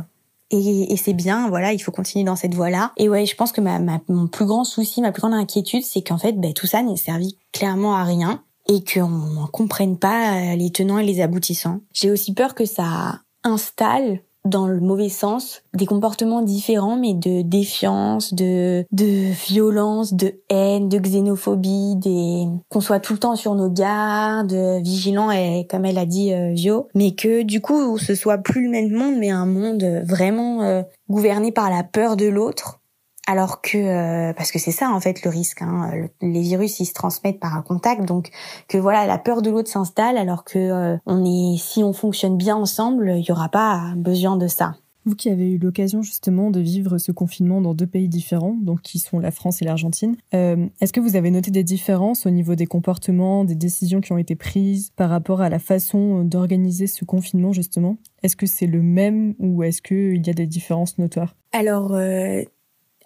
[0.50, 2.92] et, et c'est bien, voilà, il faut continuer dans cette voie-là.
[2.96, 5.82] Et ouais, je pense que ma, ma, mon plus grand souci, ma plus grande inquiétude,
[5.82, 9.98] c'est qu'en fait, ben, tout ça n'est servi clairement à rien et qu'on ne comprenne
[9.98, 11.80] pas euh, les tenants et les aboutissants.
[11.92, 17.42] J'ai aussi peur que ça installe dans le mauvais sens, des comportements différents, mais de
[17.42, 23.54] défiance, de, de violence, de haine, de xénophobie, des, qu'on soit tout le temps sur
[23.54, 24.52] nos gardes,
[24.82, 28.64] vigilants et, comme elle a dit, euh, Vio, mais que, du coup, ce soit plus
[28.64, 32.80] le même monde, mais un monde vraiment euh, gouverné par la peur de l'autre,
[33.26, 36.86] alors que euh, parce que c'est ça en fait le risque hein, les virus ils
[36.86, 38.30] se transmettent par un contact donc
[38.68, 42.36] que voilà la peur de l'autre s'installe alors que euh, on est si on fonctionne
[42.36, 44.74] bien ensemble il y aura pas besoin de ça.
[45.06, 48.80] Vous qui avez eu l'occasion justement de vivre ce confinement dans deux pays différents, donc
[48.80, 52.30] qui sont la France et l'Argentine, euh, est-ce que vous avez noté des différences au
[52.30, 56.86] niveau des comportements, des décisions qui ont été prises par rapport à la façon d'organiser
[56.86, 57.98] ce confinement justement?
[58.22, 61.36] Est-ce que c'est le même ou est-ce qu'il y a des différences notoires?
[61.52, 62.42] Alors, euh,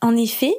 [0.03, 0.55] en effet,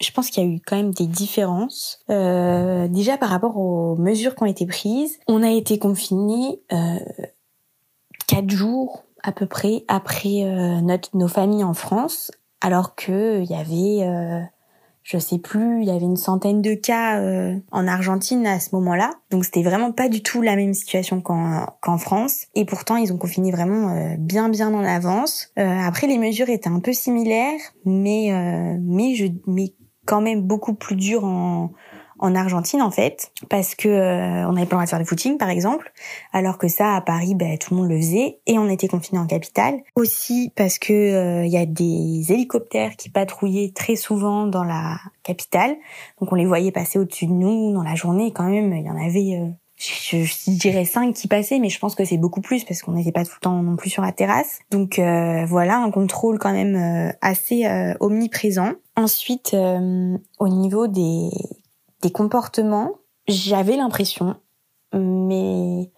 [0.00, 2.00] je pense qu'il y a eu quand même des différences.
[2.10, 6.98] Euh, déjà par rapport aux mesures qui ont été prises, on a été confinés euh,
[8.26, 12.30] quatre jours à peu près après euh, notre, nos familles en France,
[12.60, 14.40] alors que il y avait euh,
[15.04, 18.74] je sais plus, il y avait une centaine de cas euh, en Argentine à ce
[18.74, 19.10] moment-là.
[19.30, 22.46] Donc c'était vraiment pas du tout la même situation qu'en France.
[22.54, 25.52] Et pourtant, ils ont confiné vraiment euh, bien bien en avance.
[25.58, 28.30] Euh, après, les mesures étaient un peu similaires, mais
[28.80, 29.74] mais je mais
[30.06, 31.72] quand même beaucoup plus dures en
[32.18, 35.04] en Argentine en fait parce que euh, on avait pas le droit de faire du
[35.04, 35.92] footing par exemple
[36.32, 39.18] alors que ça à Paris ben, tout le monde le faisait et on était confinés
[39.18, 44.46] en capitale aussi parce que il euh, y a des hélicoptères qui patrouillaient très souvent
[44.46, 45.76] dans la capitale
[46.20, 48.90] donc on les voyait passer au-dessus de nous dans la journée quand même il y
[48.90, 52.40] en avait euh, je, je, dirais cinq qui passaient, mais je pense que c'est beaucoup
[52.40, 54.60] plus parce qu'on n'était pas tout le temps non plus sur la terrasse.
[54.70, 57.66] Donc voilà, un contrôle quand même assez
[57.98, 58.74] omniprésent.
[58.96, 59.54] Ensuite,
[60.38, 61.28] au niveau des
[62.04, 62.90] des comportements,
[63.26, 64.36] j'avais l'impression,
[64.92, 65.90] mais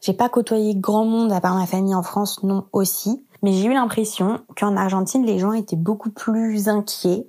[0.00, 3.26] j'ai pas côtoyé grand monde à part ma famille en France, non aussi.
[3.42, 7.26] Mais j'ai eu l'impression qu'en Argentine, les gens étaient beaucoup plus inquiets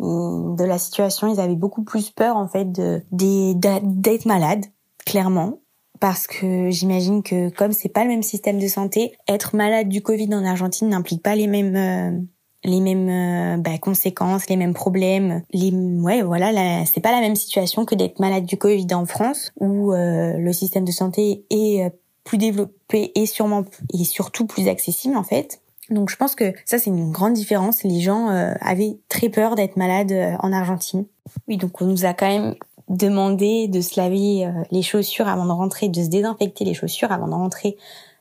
[0.00, 1.32] de la situation.
[1.32, 4.64] Ils avaient beaucoup plus peur, en fait, d'être malades,
[5.04, 5.60] clairement.
[6.00, 10.02] Parce que j'imagine que comme c'est pas le même système de santé, être malade du
[10.02, 12.20] Covid en Argentine n'implique pas les mêmes, euh,
[12.66, 15.42] les mêmes euh, bah, conséquences, les mêmes problèmes.
[15.52, 19.52] Les ouais, voilà, c'est pas la même situation que d'être malade du Covid en France
[19.58, 21.90] où euh, le système de santé est euh,
[22.24, 25.60] plus développé et sûrement et surtout plus accessible en fait.
[25.90, 27.84] Donc je pense que ça c'est une grande différence.
[27.84, 28.26] Les gens
[28.60, 31.06] avaient très peur d'être malades en Argentine.
[31.46, 32.56] Oui, donc on nous a quand même
[32.88, 37.28] demandé de se laver les chaussures avant de rentrer, de se désinfecter les chaussures avant
[37.28, 37.76] de rentrer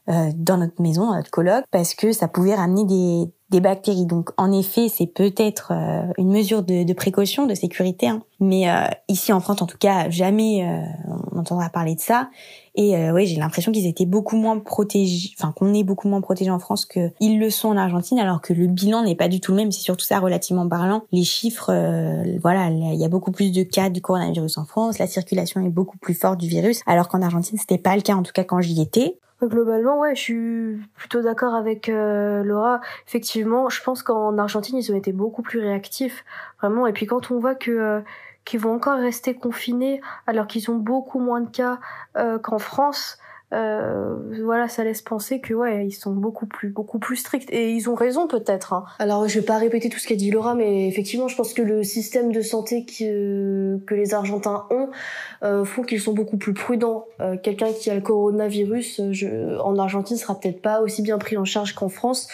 [0.08, 4.06] dans notre maison, dans notre coloc, parce que ça pouvait ramener des, des bactéries.
[4.06, 8.08] Donc en effet, c'est peut-être euh, une mesure de, précaution, de sécurité.
[8.08, 8.24] Hein.
[8.40, 10.82] Mais euh, ici en France, en tout cas, jamais euh,
[11.32, 12.30] on entendra parler de ça.
[12.78, 16.52] Et oui, j'ai l'impression qu'ils étaient beaucoup moins protégés, enfin qu'on est beaucoup moins protégés
[16.52, 19.54] en France qu'ils le sont en Argentine, alors que le bilan n'est pas du tout
[19.54, 19.72] le même.
[19.72, 21.04] C'est surtout ça relativement parlant.
[21.14, 21.72] Les chiffres,
[22.42, 25.00] voilà, il y a beaucoup plus de cas du coronavirus en France.
[25.00, 28.16] La circulation est beaucoup plus forte du virus, alors qu'en Argentine, c'était pas le cas.
[28.16, 29.20] En tout cas, quand j'y étais.
[29.42, 32.80] Globalement, ouais, je suis plutôt d'accord avec euh, Laura.
[33.06, 36.24] Effectivement, je pense qu'en Argentine, ils ont été beaucoup plus réactifs,
[36.62, 36.88] vraiment.
[36.88, 38.02] Et puis quand on voit que euh,
[38.46, 41.80] qu'ils vont encore rester confinés alors qu'ils ont beaucoup moins de cas
[42.16, 43.18] euh, qu'en France,
[43.54, 47.72] euh, voilà, ça laisse penser que ouais, ils sont beaucoup plus, beaucoup plus stricts et
[47.72, 48.74] ils ont raison peut-être.
[48.74, 48.86] Hein.
[49.00, 51.62] Alors je vais pas répéter tout ce qu'a dit Laura, mais effectivement, je pense que
[51.62, 54.90] le système de santé que, que les Argentins ont
[55.44, 57.06] euh, font qu'ils sont beaucoup plus prudents.
[57.22, 61.38] Euh, Quelqu'un qui a le coronavirus je, en Argentine sera peut-être pas aussi bien pris
[61.38, 62.28] en charge qu'en France.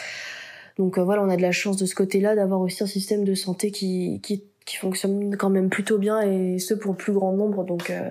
[0.77, 3.25] Donc euh, voilà, on a de la chance de ce côté-là d'avoir aussi un système
[3.25, 7.13] de santé qui, qui qui fonctionne quand même plutôt bien et ce pour le plus
[7.13, 7.63] grand nombre.
[7.63, 8.09] Donc euh,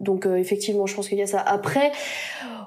[0.00, 1.40] donc euh, effectivement, je pense qu'il y a ça.
[1.40, 1.92] Après,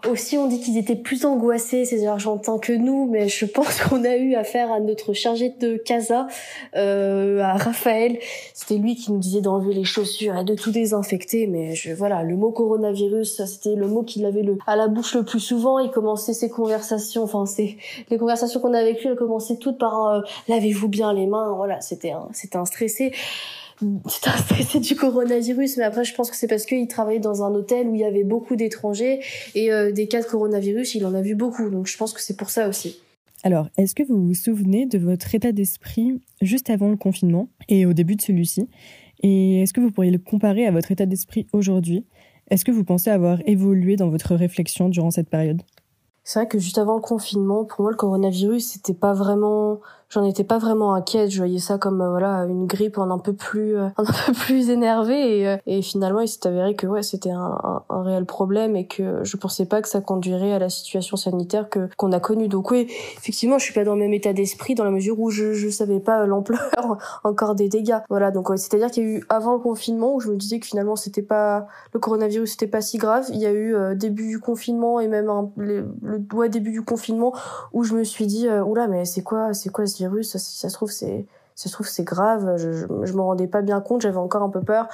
[0.07, 4.03] aussi on dit qu'ils étaient plus angoissés ces Argentins que nous, mais je pense qu'on
[4.03, 6.27] a eu affaire à notre chargé de casa,
[6.75, 8.19] euh, à Raphaël.
[8.53, 11.47] C'était lui qui nous disait d'enlever les chaussures et de tout désinfecter.
[11.47, 15.23] Mais je, voilà, le mot coronavirus, c'était le mot qu'il avait à la bouche le
[15.23, 15.79] plus souvent.
[15.79, 17.45] Il commençait ses conversations, enfin
[18.09, 21.53] les conversations qu'on a avec lui, elles commençaient toutes par euh, lavez-vous bien les mains?
[21.55, 23.11] Voilà, c'était un, c'était un stressé
[24.07, 27.43] c'était un stressé du coronavirus, mais après je pense que c'est parce qu'il travaillait dans
[27.43, 29.19] un hôtel où il y avait beaucoup d'étrangers
[29.55, 32.21] et euh, des cas de coronavirus, il en a vu beaucoup, donc je pense que
[32.21, 32.99] c'est pour ça aussi.
[33.43, 37.85] Alors, est-ce que vous vous souvenez de votre état d'esprit juste avant le confinement et
[37.85, 38.69] au début de celui-ci?
[39.21, 42.05] Et est-ce que vous pourriez le comparer à votre état d'esprit aujourd'hui?
[42.49, 45.61] Est-ce que vous pensez avoir évolué dans votre réflexion durant cette période?
[46.23, 49.81] C'est vrai que juste avant le confinement, pour moi, le coronavirus, c'était pas vraiment
[50.13, 51.31] j'en étais pas vraiment inquiète.
[51.31, 54.33] Je voyais ça comme euh, voilà une grippe en un peu plus euh, un peu
[54.33, 58.03] plus énervée et, euh, et finalement il s'est avéré que ouais c'était un, un, un,
[58.03, 61.89] réel problème et que je pensais pas que ça conduirait à la situation sanitaire que
[61.97, 62.47] qu'on a connue.
[62.47, 65.29] Donc oui, effectivement, je suis pas dans le même état d'esprit dans la mesure où
[65.29, 66.69] je je savais pas l'ampleur
[67.23, 67.99] encore des dégâts.
[68.09, 70.59] Voilà, donc ouais, c'est-à-dire qu'il y a eu avant le confinement où je me disais
[70.59, 73.25] que finalement c'était pas le coronavirus c'était pas si grave.
[73.29, 77.33] Il y a eu début du confinement et même le, le début du confinement
[77.71, 79.85] où je me suis dit oula mais c'est quoi c'est quoi
[80.23, 83.61] ça, se trouve c'est ça se trouve c'est grave, je, je, je m'en rendais pas
[83.61, 84.87] bien compte, j'avais encore un peu peur.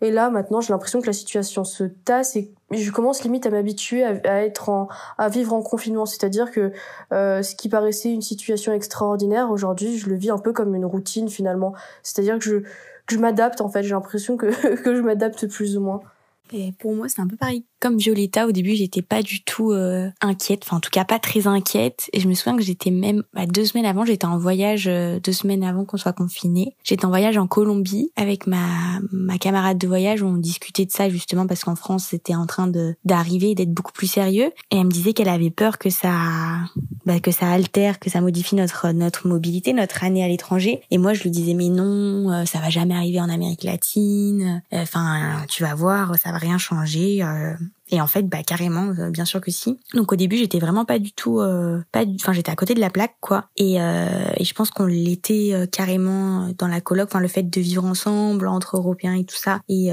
[0.00, 3.50] Et là maintenant, j'ai l'impression que la situation se tasse et je commence limite à
[3.50, 4.88] m'habituer à, être en
[5.18, 6.72] à vivre en confinement, c'est-à-dire que
[7.12, 10.84] euh, ce qui paraissait une situation extraordinaire aujourd'hui, je le vis un peu comme une
[10.84, 11.74] routine finalement.
[12.02, 12.56] C'est-à-dire que je
[13.08, 14.46] je m'adapte en fait, j'ai l'impression que
[14.82, 16.00] que je m'adapte plus ou moins.
[16.52, 17.64] Et pour moi, c'est un peu pareil.
[17.84, 21.18] Comme Violetta, au début, j'étais pas du tout euh, inquiète, enfin en tout cas pas
[21.18, 22.08] très inquiète.
[22.14, 25.20] Et je me souviens que j'étais même bah, deux semaines avant, j'étais en voyage euh,
[25.20, 26.74] deux semaines avant qu'on soit confiné.
[26.82, 28.64] J'étais en voyage en Colombie avec ma
[29.12, 32.68] ma camarade de voyage on discutait de ça justement parce qu'en France c'était en train
[32.68, 34.50] de d'arriver d'être beaucoup plus sérieux.
[34.70, 36.14] Et elle me disait qu'elle avait peur que ça
[37.04, 40.80] bah, que ça altère, que ça modifie notre notre mobilité, notre année à l'étranger.
[40.90, 44.62] Et moi je lui disais mais non, euh, ça va jamais arriver en Amérique latine.
[44.72, 47.22] Enfin tu vas voir, ça va rien changer.
[47.90, 49.78] Et en fait, bah carrément, euh, bien sûr que si.
[49.92, 52.80] Donc au début, j'étais vraiment pas du tout, euh, pas, enfin j'étais à côté de
[52.80, 53.46] la plaque quoi.
[53.56, 57.08] Et, euh, et je pense qu'on l'était euh, carrément dans la coloc.
[57.08, 59.60] Enfin le fait de vivre ensemble entre Européens et tout ça.
[59.68, 59.90] Et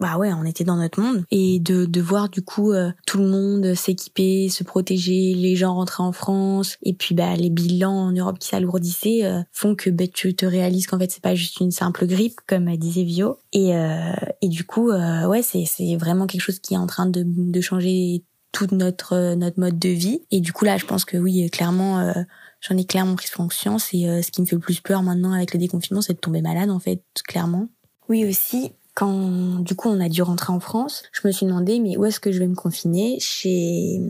[0.00, 1.24] bah ouais, on était dans notre monde.
[1.30, 2.72] Et de, de voir du coup
[3.06, 7.50] tout le monde s'équiper, se protéger, les gens rentrer en France et puis bah les
[7.50, 11.34] bilans en Europe qui s'alourdissaient font que bah, tu te réalises qu'en fait c'est pas
[11.34, 13.38] juste une simple grippe comme disait Vio.
[13.52, 13.72] Et
[14.42, 17.60] et du coup ouais c'est c'est vraiment quelque chose qui est en train de, de
[17.60, 18.24] changer
[18.56, 20.20] tout notre notre mode de vie.
[20.30, 22.12] Et du coup là je pense que oui clairement euh,
[22.60, 23.92] j'en ai clairement pris conscience.
[23.92, 26.18] Et euh, ce qui me fait le plus peur maintenant avec le déconfinement c'est de
[26.18, 27.68] tomber malade en fait clairement.
[28.08, 31.78] Oui aussi quand du coup on a dû rentrer en France je me suis demandé
[31.78, 33.18] mais où est-ce que je vais me confiner?
[33.20, 34.00] Chez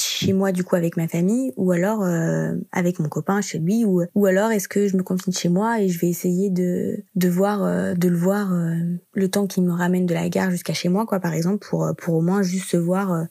[0.00, 3.84] chez moi du coup avec ma famille ou alors euh, avec mon copain chez lui
[3.84, 7.04] ou ou alors est-ce que je me confine chez moi et je vais essayer de
[7.14, 8.74] de voir euh, de le voir euh,
[9.14, 11.90] le temps qu'il me ramène de la gare jusqu'à chez moi quoi par exemple pour
[11.96, 13.26] pour au moins juste se voir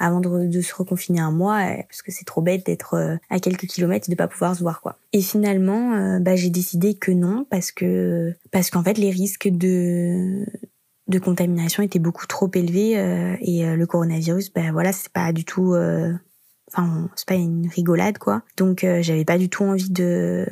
[0.00, 4.08] avant de, se reconfiner un mois parce que c'est trop bête d'être à quelques kilomètres
[4.08, 4.98] et de pas pouvoir se voir quoi.
[5.12, 10.44] Et finalement bah j'ai décidé que non parce que parce qu'en fait les risques de
[11.10, 15.32] de contamination était beaucoup trop élevé euh, et euh, le coronavirus ben voilà c'est pas
[15.32, 16.12] du tout euh,
[16.68, 20.46] enfin c'est pas une rigolade quoi donc j'avais pas du tout envie de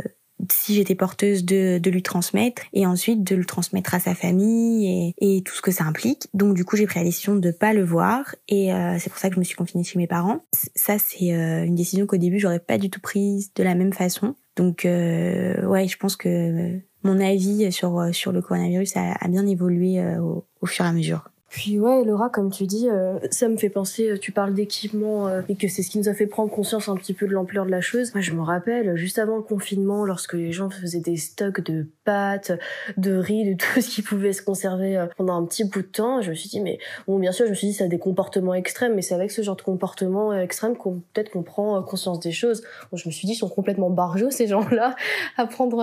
[0.50, 5.14] si j'étais porteuse de, de lui transmettre et ensuite de le transmettre à sa famille
[5.18, 6.28] et, et tout ce que ça implique.
[6.34, 9.28] Donc du coup j'ai pris la décision de pas le voir et c'est pour ça
[9.28, 10.44] que je me suis confinée chez mes parents.
[10.74, 14.34] Ça c'est une décision qu'au début j'aurais pas du tout prise de la même façon.
[14.56, 20.00] Donc ouais je pense que mon avis sur sur le coronavirus a, a bien évolué
[20.18, 21.30] au, au fur et à mesure.
[21.50, 25.28] Puis ouais, Laura, comme tu dis, euh, ça me fait penser, euh, tu parles d'équipement
[25.28, 27.32] euh, et que c'est ce qui nous a fait prendre conscience un petit peu de
[27.32, 28.12] l'ampleur de la chose.
[28.14, 31.86] Moi, je me rappelle, juste avant le confinement, lorsque les gens faisaient des stocks de
[32.04, 32.52] pâtes,
[32.98, 36.20] de riz, de tout ce qui pouvait se conserver pendant un petit bout de temps,
[36.20, 37.98] je me suis dit, mais bon, bien sûr, je me suis dit, ça a des
[37.98, 42.20] comportements extrêmes, mais c'est avec ce genre de comportement extrême qu'on peut-être qu'on prend conscience
[42.20, 42.62] des choses.
[42.90, 44.96] Bon, je me suis dit, ils sont complètement barjots, ces gens-là,
[45.38, 45.82] à prendre,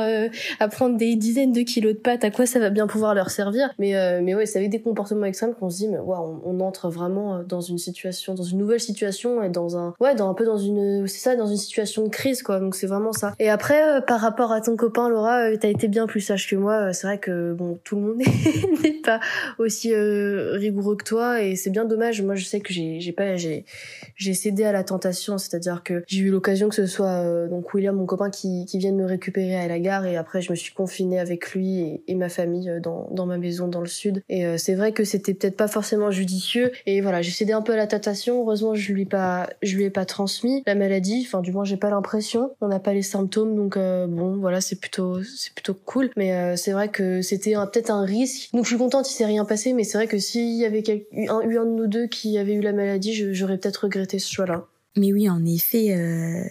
[0.59, 3.31] à prendre des dizaines de kilos de pâtes, à quoi ça va bien pouvoir leur
[3.31, 3.73] servir?
[3.79, 6.89] Mais, mais ouais, c'est avec des comportements extrêmes qu'on se dit mais ouais, on, entre
[6.89, 10.33] vraiment euh, dans une situation dans une nouvelle situation et dans un ouais dans un
[10.33, 12.59] peu dans une c'est ça dans une situation de crise quoi.
[12.59, 13.33] Donc c'est vraiment ça.
[13.39, 16.49] Et après euh, par rapport à ton copain Laura euh, t'as été bien plus sage
[16.49, 16.93] que moi.
[16.93, 18.17] C'est vrai que bon tout le monde
[18.83, 19.19] n'est pas
[19.59, 22.21] aussi rigoureux que toi et c'est bien dommage.
[22.21, 25.37] Moi je sais que j'ai pas j'ai cédé à la tentation.
[25.37, 28.95] C'est-à-dire que j'ai eu l'occasion que ce soit donc William mon copain qui qui vienne
[28.95, 32.29] me récupérer à la gare et après je me suis confinée avec lui et, ma
[32.29, 34.23] famille dans dans ma maison dans le sud.
[34.29, 36.71] Et c'est vrai que c'était pas forcément judicieux.
[36.85, 38.41] Et voilà j'ai cédé un peu à la tentation.
[38.41, 41.23] Heureusement je lui pas je lui ai pas transmis la maladie.
[41.25, 42.51] Enfin du moins j'ai pas l'impression.
[42.61, 46.11] On n'a pas les symptômes donc euh, bon voilà c'est plutôt c'est plutôt cool.
[46.17, 48.49] Mais euh, c'est vrai que c'était peut-être un risque.
[48.53, 50.83] Donc je suis contente il s'est rien passé mais c'est vrai que s'il y avait
[51.29, 54.31] un, eu un de nous deux qui avait eu la maladie j'aurais peut-être regretté ce
[54.31, 54.65] choix là
[54.97, 56.45] mais oui en effet euh,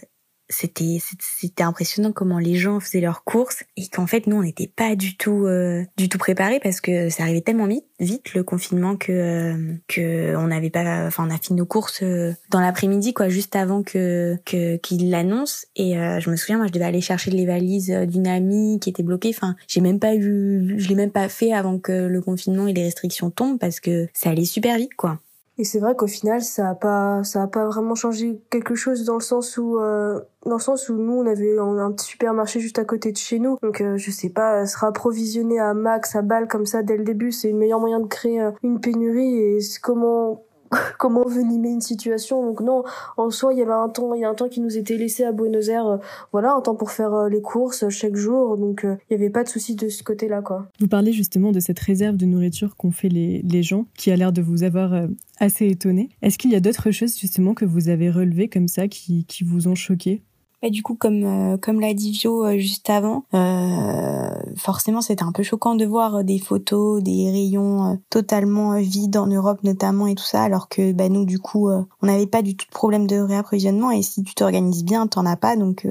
[0.48, 4.66] c'était c'était impressionnant comment les gens faisaient leurs courses et qu'en fait nous on n'était
[4.66, 8.42] pas du tout euh, du tout préparés parce que ça arrivait tellement vite vite le
[8.42, 12.60] confinement que euh, que on n'avait pas enfin on a fini nos courses euh, dans
[12.60, 15.66] l'après-midi quoi juste avant que que qu'il l'annonce.
[15.76, 19.02] Et je me souviens moi je devais aller chercher les valises d'une amie qui était
[19.02, 19.30] bloquée.
[19.30, 22.72] Enfin j'ai même pas eu je l'ai même pas fait avant que le confinement et
[22.72, 25.20] les restrictions tombent parce que ça allait super vite quoi
[25.56, 29.04] et c'est vrai qu'au final, ça a pas, ça a pas vraiment changé quelque chose
[29.04, 32.58] dans le sens où, euh, dans le sens où nous, on avait un, petit supermarché
[32.58, 33.56] juste à côté de chez nous.
[33.62, 37.04] Donc, euh, je sais pas, se approvisionné à max, à balle comme ça dès le
[37.04, 39.38] début, c'est le meilleur moyen de créer euh, une pénurie.
[39.38, 40.43] Et comment,
[40.98, 42.44] comment venimer une situation.
[42.44, 42.84] Donc non,
[43.16, 45.24] en soi, il y avait un temps, il a un temps qui nous était laissé
[45.24, 45.96] à Buenos Aires, euh,
[46.32, 48.56] voilà, un temps pour faire euh, les courses chaque jour.
[48.56, 50.66] Donc euh, il n'y avait pas de souci de ce côté-là, quoi.
[50.80, 54.16] Vous parlez justement de cette réserve de nourriture qu'ont fait les, les gens, qui a
[54.16, 55.08] l'air de vous avoir
[55.38, 56.08] assez étonné.
[56.22, 59.68] Est-ce qu'il y a d'autres choses justement que vous avez relevées comme ça qui vous
[59.68, 60.22] ont choqué?
[60.64, 65.22] Bah, du coup, comme euh, comme l'a dit Vio euh, juste avant, euh, forcément c'était
[65.22, 70.14] un peu choquant de voir des photos, des rayons totalement vides en Europe notamment et
[70.14, 73.06] tout ça, alors que bah, nous du coup on n'avait pas du tout de problème
[73.06, 73.90] de réapprovisionnement.
[73.90, 75.86] Et si tu t'organises bien, t'en as pas, donc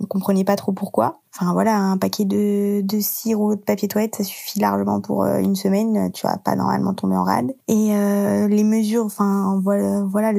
[0.00, 1.20] on comprenait pas trop pourquoi.
[1.34, 5.54] Enfin voilà, un paquet de, de de papier toilette, ça suffit largement pour euh, une
[5.54, 6.10] semaine.
[6.12, 7.54] Tu vas pas normalement tomber en rade.
[7.68, 10.32] Et euh, les mesures, enfin voilà, voilà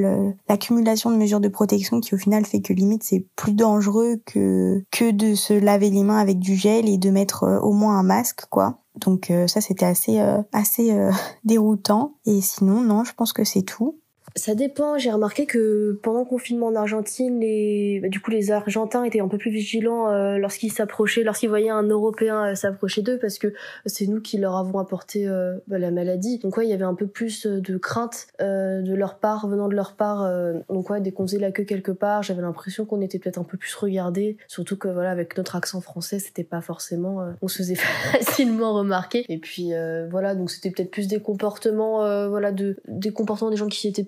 [0.47, 4.83] l'accumulation de mesures de protection qui au final fait que limite c'est plus dangereux que
[4.91, 7.97] que de se laver les mains avec du gel et de mettre euh, au moins
[7.99, 8.79] un masque quoi.
[8.95, 10.19] Donc ça c'était assez
[10.53, 10.91] assez
[11.43, 12.15] déroutant.
[12.25, 13.99] Et sinon non, je pense que c'est tout.
[14.37, 14.99] Ça dépend.
[14.99, 19.19] J'ai remarqué que pendant le confinement en Argentine, les, bah, du coup, les Argentins étaient
[19.19, 23.39] un peu plus vigilants euh, lorsqu'ils s'approchaient, lorsqu'ils voyaient un Européen euh, s'approcher d'eux, parce
[23.39, 23.53] que
[23.87, 26.37] c'est nous qui leur avons apporté euh, bah, la maladie.
[26.37, 29.75] Donc ouais, il y avait un peu plus de crainte de leur part, venant de
[29.75, 30.29] leur part.
[30.69, 33.43] donc ouais, dès qu'on faisait la queue quelque part, j'avais l'impression qu'on était peut-être un
[33.43, 34.37] peu plus regardés.
[34.47, 37.75] Surtout que voilà, avec notre accent français, c'était pas forcément, on se faisait
[38.11, 39.25] facilement remarquer.
[39.29, 39.71] Et puis
[40.11, 44.07] voilà, donc c'était peut-être plus des comportements, voilà, de des comportements des gens qui étaient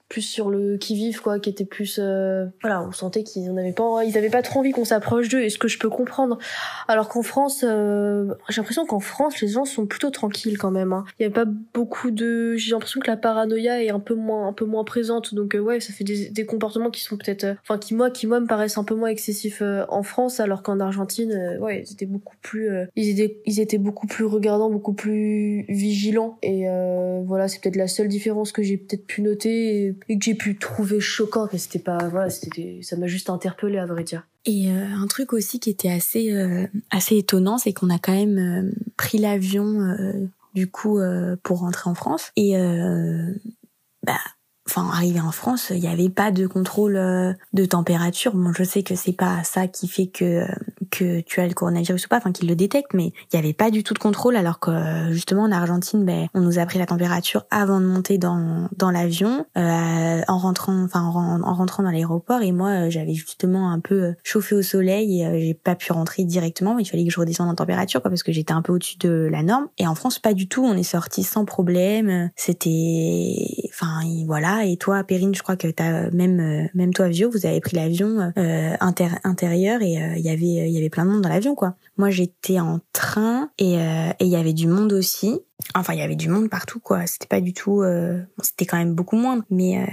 [0.11, 3.71] plus sur le qui vive quoi qui était plus euh, voilà on sentait qu'ils n'avaient
[3.71, 6.37] pas ils avaient pas trop envie qu'on s'approche d'eux et ce que je peux comprendre?
[6.89, 10.91] Alors qu'en France euh, j'ai l'impression qu'en France les gens sont plutôt tranquilles quand même
[10.91, 11.05] hein.
[11.21, 14.53] y a pas beaucoup de j'ai l'impression que la paranoïa est un peu moins un
[14.53, 15.33] peu moins présente.
[15.33, 18.27] Donc euh, ouais ça fait des, des comportements qui sont peut-être enfin qui moi qui
[18.27, 22.05] moi me paraissent un peu moins excessifs en France alors qu'en Argentine ouais ils étaient
[22.05, 26.37] beaucoup plus ils étaient ils étaient beaucoup plus regardants beaucoup plus vigilants.
[26.43, 26.65] Et
[27.25, 30.99] voilà c'est peut-être la seule différence que j'ai peut-être pu noter que j'ai pu trouver
[30.99, 34.85] choquant mais c'était pas voilà c'était ça m'a juste interpellé à vrai dire et euh,
[34.95, 38.71] un truc aussi qui était assez euh, assez étonnant c'est qu'on a quand même euh,
[38.97, 40.99] pris l'avion du coup
[41.43, 42.53] pour rentrer en France et
[44.03, 44.19] bah
[44.67, 48.33] enfin arrivé en France, il n'y avait pas de contrôle de température.
[48.33, 50.45] Bon, je sais que c'est pas ça qui fait que
[50.91, 53.53] que tu as le coronavirus ou pas, enfin qu'il le détecte, mais il n'y avait
[53.53, 54.71] pas du tout de contrôle alors que
[55.11, 58.91] justement en Argentine, ben on nous a pris la température avant de monter dans dans
[58.91, 62.41] l'avion, euh, en rentrant, enfin en, rentrant dans l'aéroport.
[62.41, 65.75] Et moi euh, j'avais justement un peu euh, chauffé au soleil et euh, j'ai pas
[65.75, 68.61] pu rentrer directement, il fallait que je redescende en température quoi parce que j'étais un
[68.61, 69.67] peu au-dessus de la norme.
[69.77, 73.35] Et en France pas du tout, on est sorti sans problème, c'était,
[73.69, 74.65] enfin voilà.
[74.65, 78.31] Et toi Perrine, je crois que t'as même même toi vieux, vous avez pris l'avion
[78.37, 78.75] euh,
[79.23, 81.75] intérieur et il y avait y avait plein de monde dans l'avion, quoi.
[81.97, 85.39] Moi, j'étais en train et euh, il y avait du monde aussi.
[85.75, 87.05] Enfin, il y avait du monde partout, quoi.
[87.07, 87.81] C'était pas du tout...
[87.81, 88.21] Euh...
[88.41, 89.85] c'était quand même beaucoup moins, mais euh,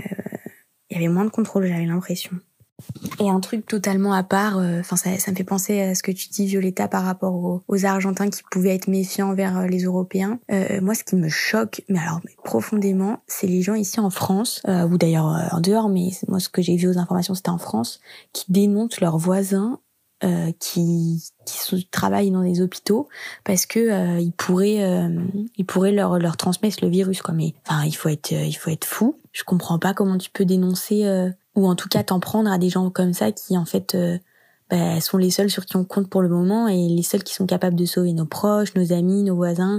[0.91, 2.33] il y avait moins de contrôle, j'avais l'impression.
[3.19, 6.03] Et un truc totalement à part, euh, enfin ça, ça me fait penser à ce
[6.05, 10.39] que tu dis Violetta par rapport aux, Argentins qui pouvaient être méfiants envers les Européens.
[10.53, 14.63] Euh, moi, ce qui me choque, mais alors profondément, c'est les gens ici en France,
[14.65, 18.01] ou d'ailleurs en dehors, mais moi ce que j'ai vu aux informations c'était en France,
[18.33, 19.81] qui dénoncent leurs voisins
[20.25, 23.09] euh, qui, qui travaillent dans des hôpitaux
[23.45, 25.17] parce que euh, ils pourraient euh,
[25.57, 27.33] ils pourraient leur leur transmettre le virus quoi.
[27.33, 29.17] Mais enfin il faut être il faut être fou.
[29.31, 32.69] Je comprends pas comment tu peux dénoncer ou en tout cas t'en prendre à des
[32.69, 33.97] gens comme ça qui en fait
[34.71, 37.35] bah, sont les seuls sur qui on compte pour le moment et les seuls qui
[37.35, 39.79] sont capables de sauver nos proches, nos amis, nos voisins,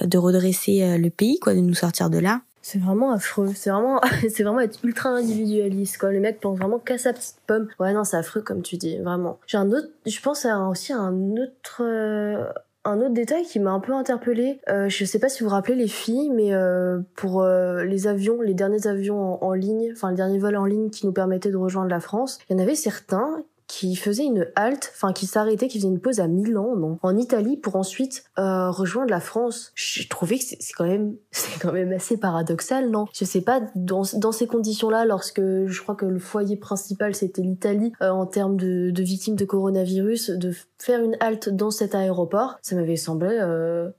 [0.00, 3.52] de redresser le pays, quoi, de nous sortir de là c'est vraiment affreux.
[3.54, 6.10] C'est vraiment, c'est vraiment être ultra individualiste, quoi.
[6.10, 7.68] Les mecs pensent vraiment qu'à sa petite pomme.
[7.78, 9.38] Ouais, non, c'est affreux, comme tu dis, vraiment.
[9.46, 12.44] J'ai un autre, je pense à aussi un autre, euh,
[12.84, 14.58] un autre détail qui m'a un peu interpellée.
[14.68, 18.08] Euh, je sais pas si vous vous rappelez les filles, mais euh, pour euh, les
[18.08, 21.12] avions, les derniers avions en, en ligne, enfin les derniers vols en ligne qui nous
[21.12, 25.12] permettaient de rejoindre la France, il y en avait certains qui faisait une halte, enfin
[25.12, 29.10] qui s'arrêtait, qui faisait une pause à Milan, non, en Italie, pour ensuite euh, rejoindre
[29.10, 29.72] la France.
[29.74, 33.06] J'ai trouvé que c'est quand même, c'est quand même assez paradoxal, non?
[33.12, 37.42] Je sais pas dans, dans ces conditions-là, lorsque je crois que le foyer principal c'était
[37.42, 42.58] l'Italie euh, en termes de, victimes de coronavirus, de faire une halte dans cet aéroport,
[42.62, 43.38] ça m'avait semblé.
[43.40, 43.90] Euh,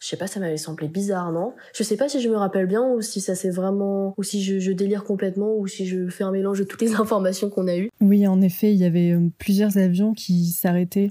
[0.00, 1.54] je sais pas, ça m'avait semblé bizarre, non?
[1.74, 4.42] Je sais pas si je me rappelle bien ou si ça c'est vraiment, ou si
[4.42, 7.76] je, délire complètement ou si je fais un mélange de toutes les informations qu'on a
[7.76, 7.90] eues.
[8.00, 11.10] Oui, en effet, il y avait euh, plusieurs avions qui s'arrêtaient.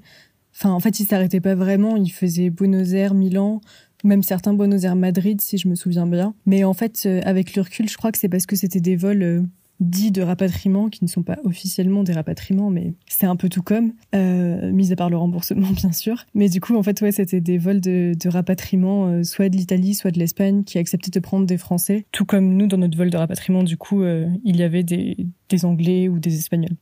[0.55, 1.97] Enfin, en fait, ils s'arrêtaient pas vraiment.
[1.97, 3.61] Ils faisaient Buenos Aires, Milan,
[4.03, 6.35] même certains Buenos Aires, Madrid, si je me souviens bien.
[6.45, 8.95] Mais en fait, euh, avec le recul, je crois que c'est parce que c'était des
[8.95, 9.41] vols euh,
[9.79, 13.61] dits de rapatriement, qui ne sont pas officiellement des rapatriements, mais c'est un peu tout
[13.63, 16.25] comme, euh, mis à part le remboursement bien sûr.
[16.33, 19.57] Mais du coup, en fait, ouais, c'était des vols de, de rapatriement, euh, soit de
[19.57, 22.05] l'Italie, soit de l'Espagne, qui acceptaient de prendre des Français.
[22.11, 25.17] Tout comme nous, dans notre vol de rapatriement, du coup, euh, il y avait des,
[25.49, 26.77] des Anglais ou des Espagnols.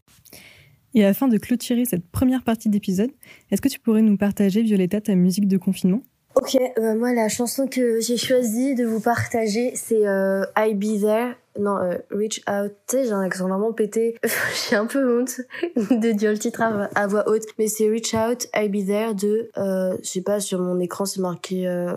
[0.94, 3.12] Et afin de clôturer cette première partie d'épisode,
[3.50, 6.02] est-ce que tu pourrais nous partager, Violetta, ta musique de confinement?
[6.36, 11.01] Ok, euh, moi la chanson que j'ai choisi de vous partager, c'est euh, I Be
[11.01, 11.36] There.
[11.59, 12.71] Non, euh, Reach Out.
[12.88, 14.15] Tu sais, j'ai un accent vraiment pété.
[14.69, 15.41] j'ai un peu honte
[15.75, 17.43] de dire le titre à, voix haute.
[17.59, 19.49] Mais c'est Reach Out, I Be There de...
[19.57, 21.93] Euh, je sais pas, sur mon écran c'est marqué euh,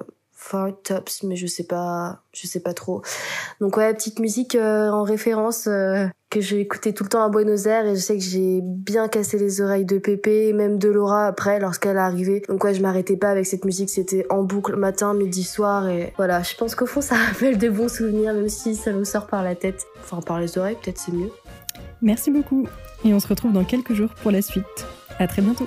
[0.47, 3.01] Four Tops, mais je sais pas, je sais pas trop.
[3.63, 7.31] Donc ouais, petite musique euh, en référence euh, que j'ai écouté tout le temps à
[7.31, 10.91] Buenos Aires et je sais que j'ai bien cassé les oreilles de Pépé, même de
[10.91, 12.43] Laura après lorsqu'elle est arrivée.
[12.47, 16.13] Donc ouais, je m'arrêtais pas avec cette musique, c'était en boucle matin, midi, soir et
[16.19, 16.43] voilà.
[16.43, 19.43] Je pense qu'au fond ça rappelle de bons souvenirs, même si ça nous sort par
[19.43, 21.31] la tête, enfin par les oreilles, peut-être c'est mieux.
[22.03, 22.69] Merci beaucoup
[23.03, 24.87] et on se retrouve dans quelques jours pour la suite.
[25.19, 25.67] À très bientôt.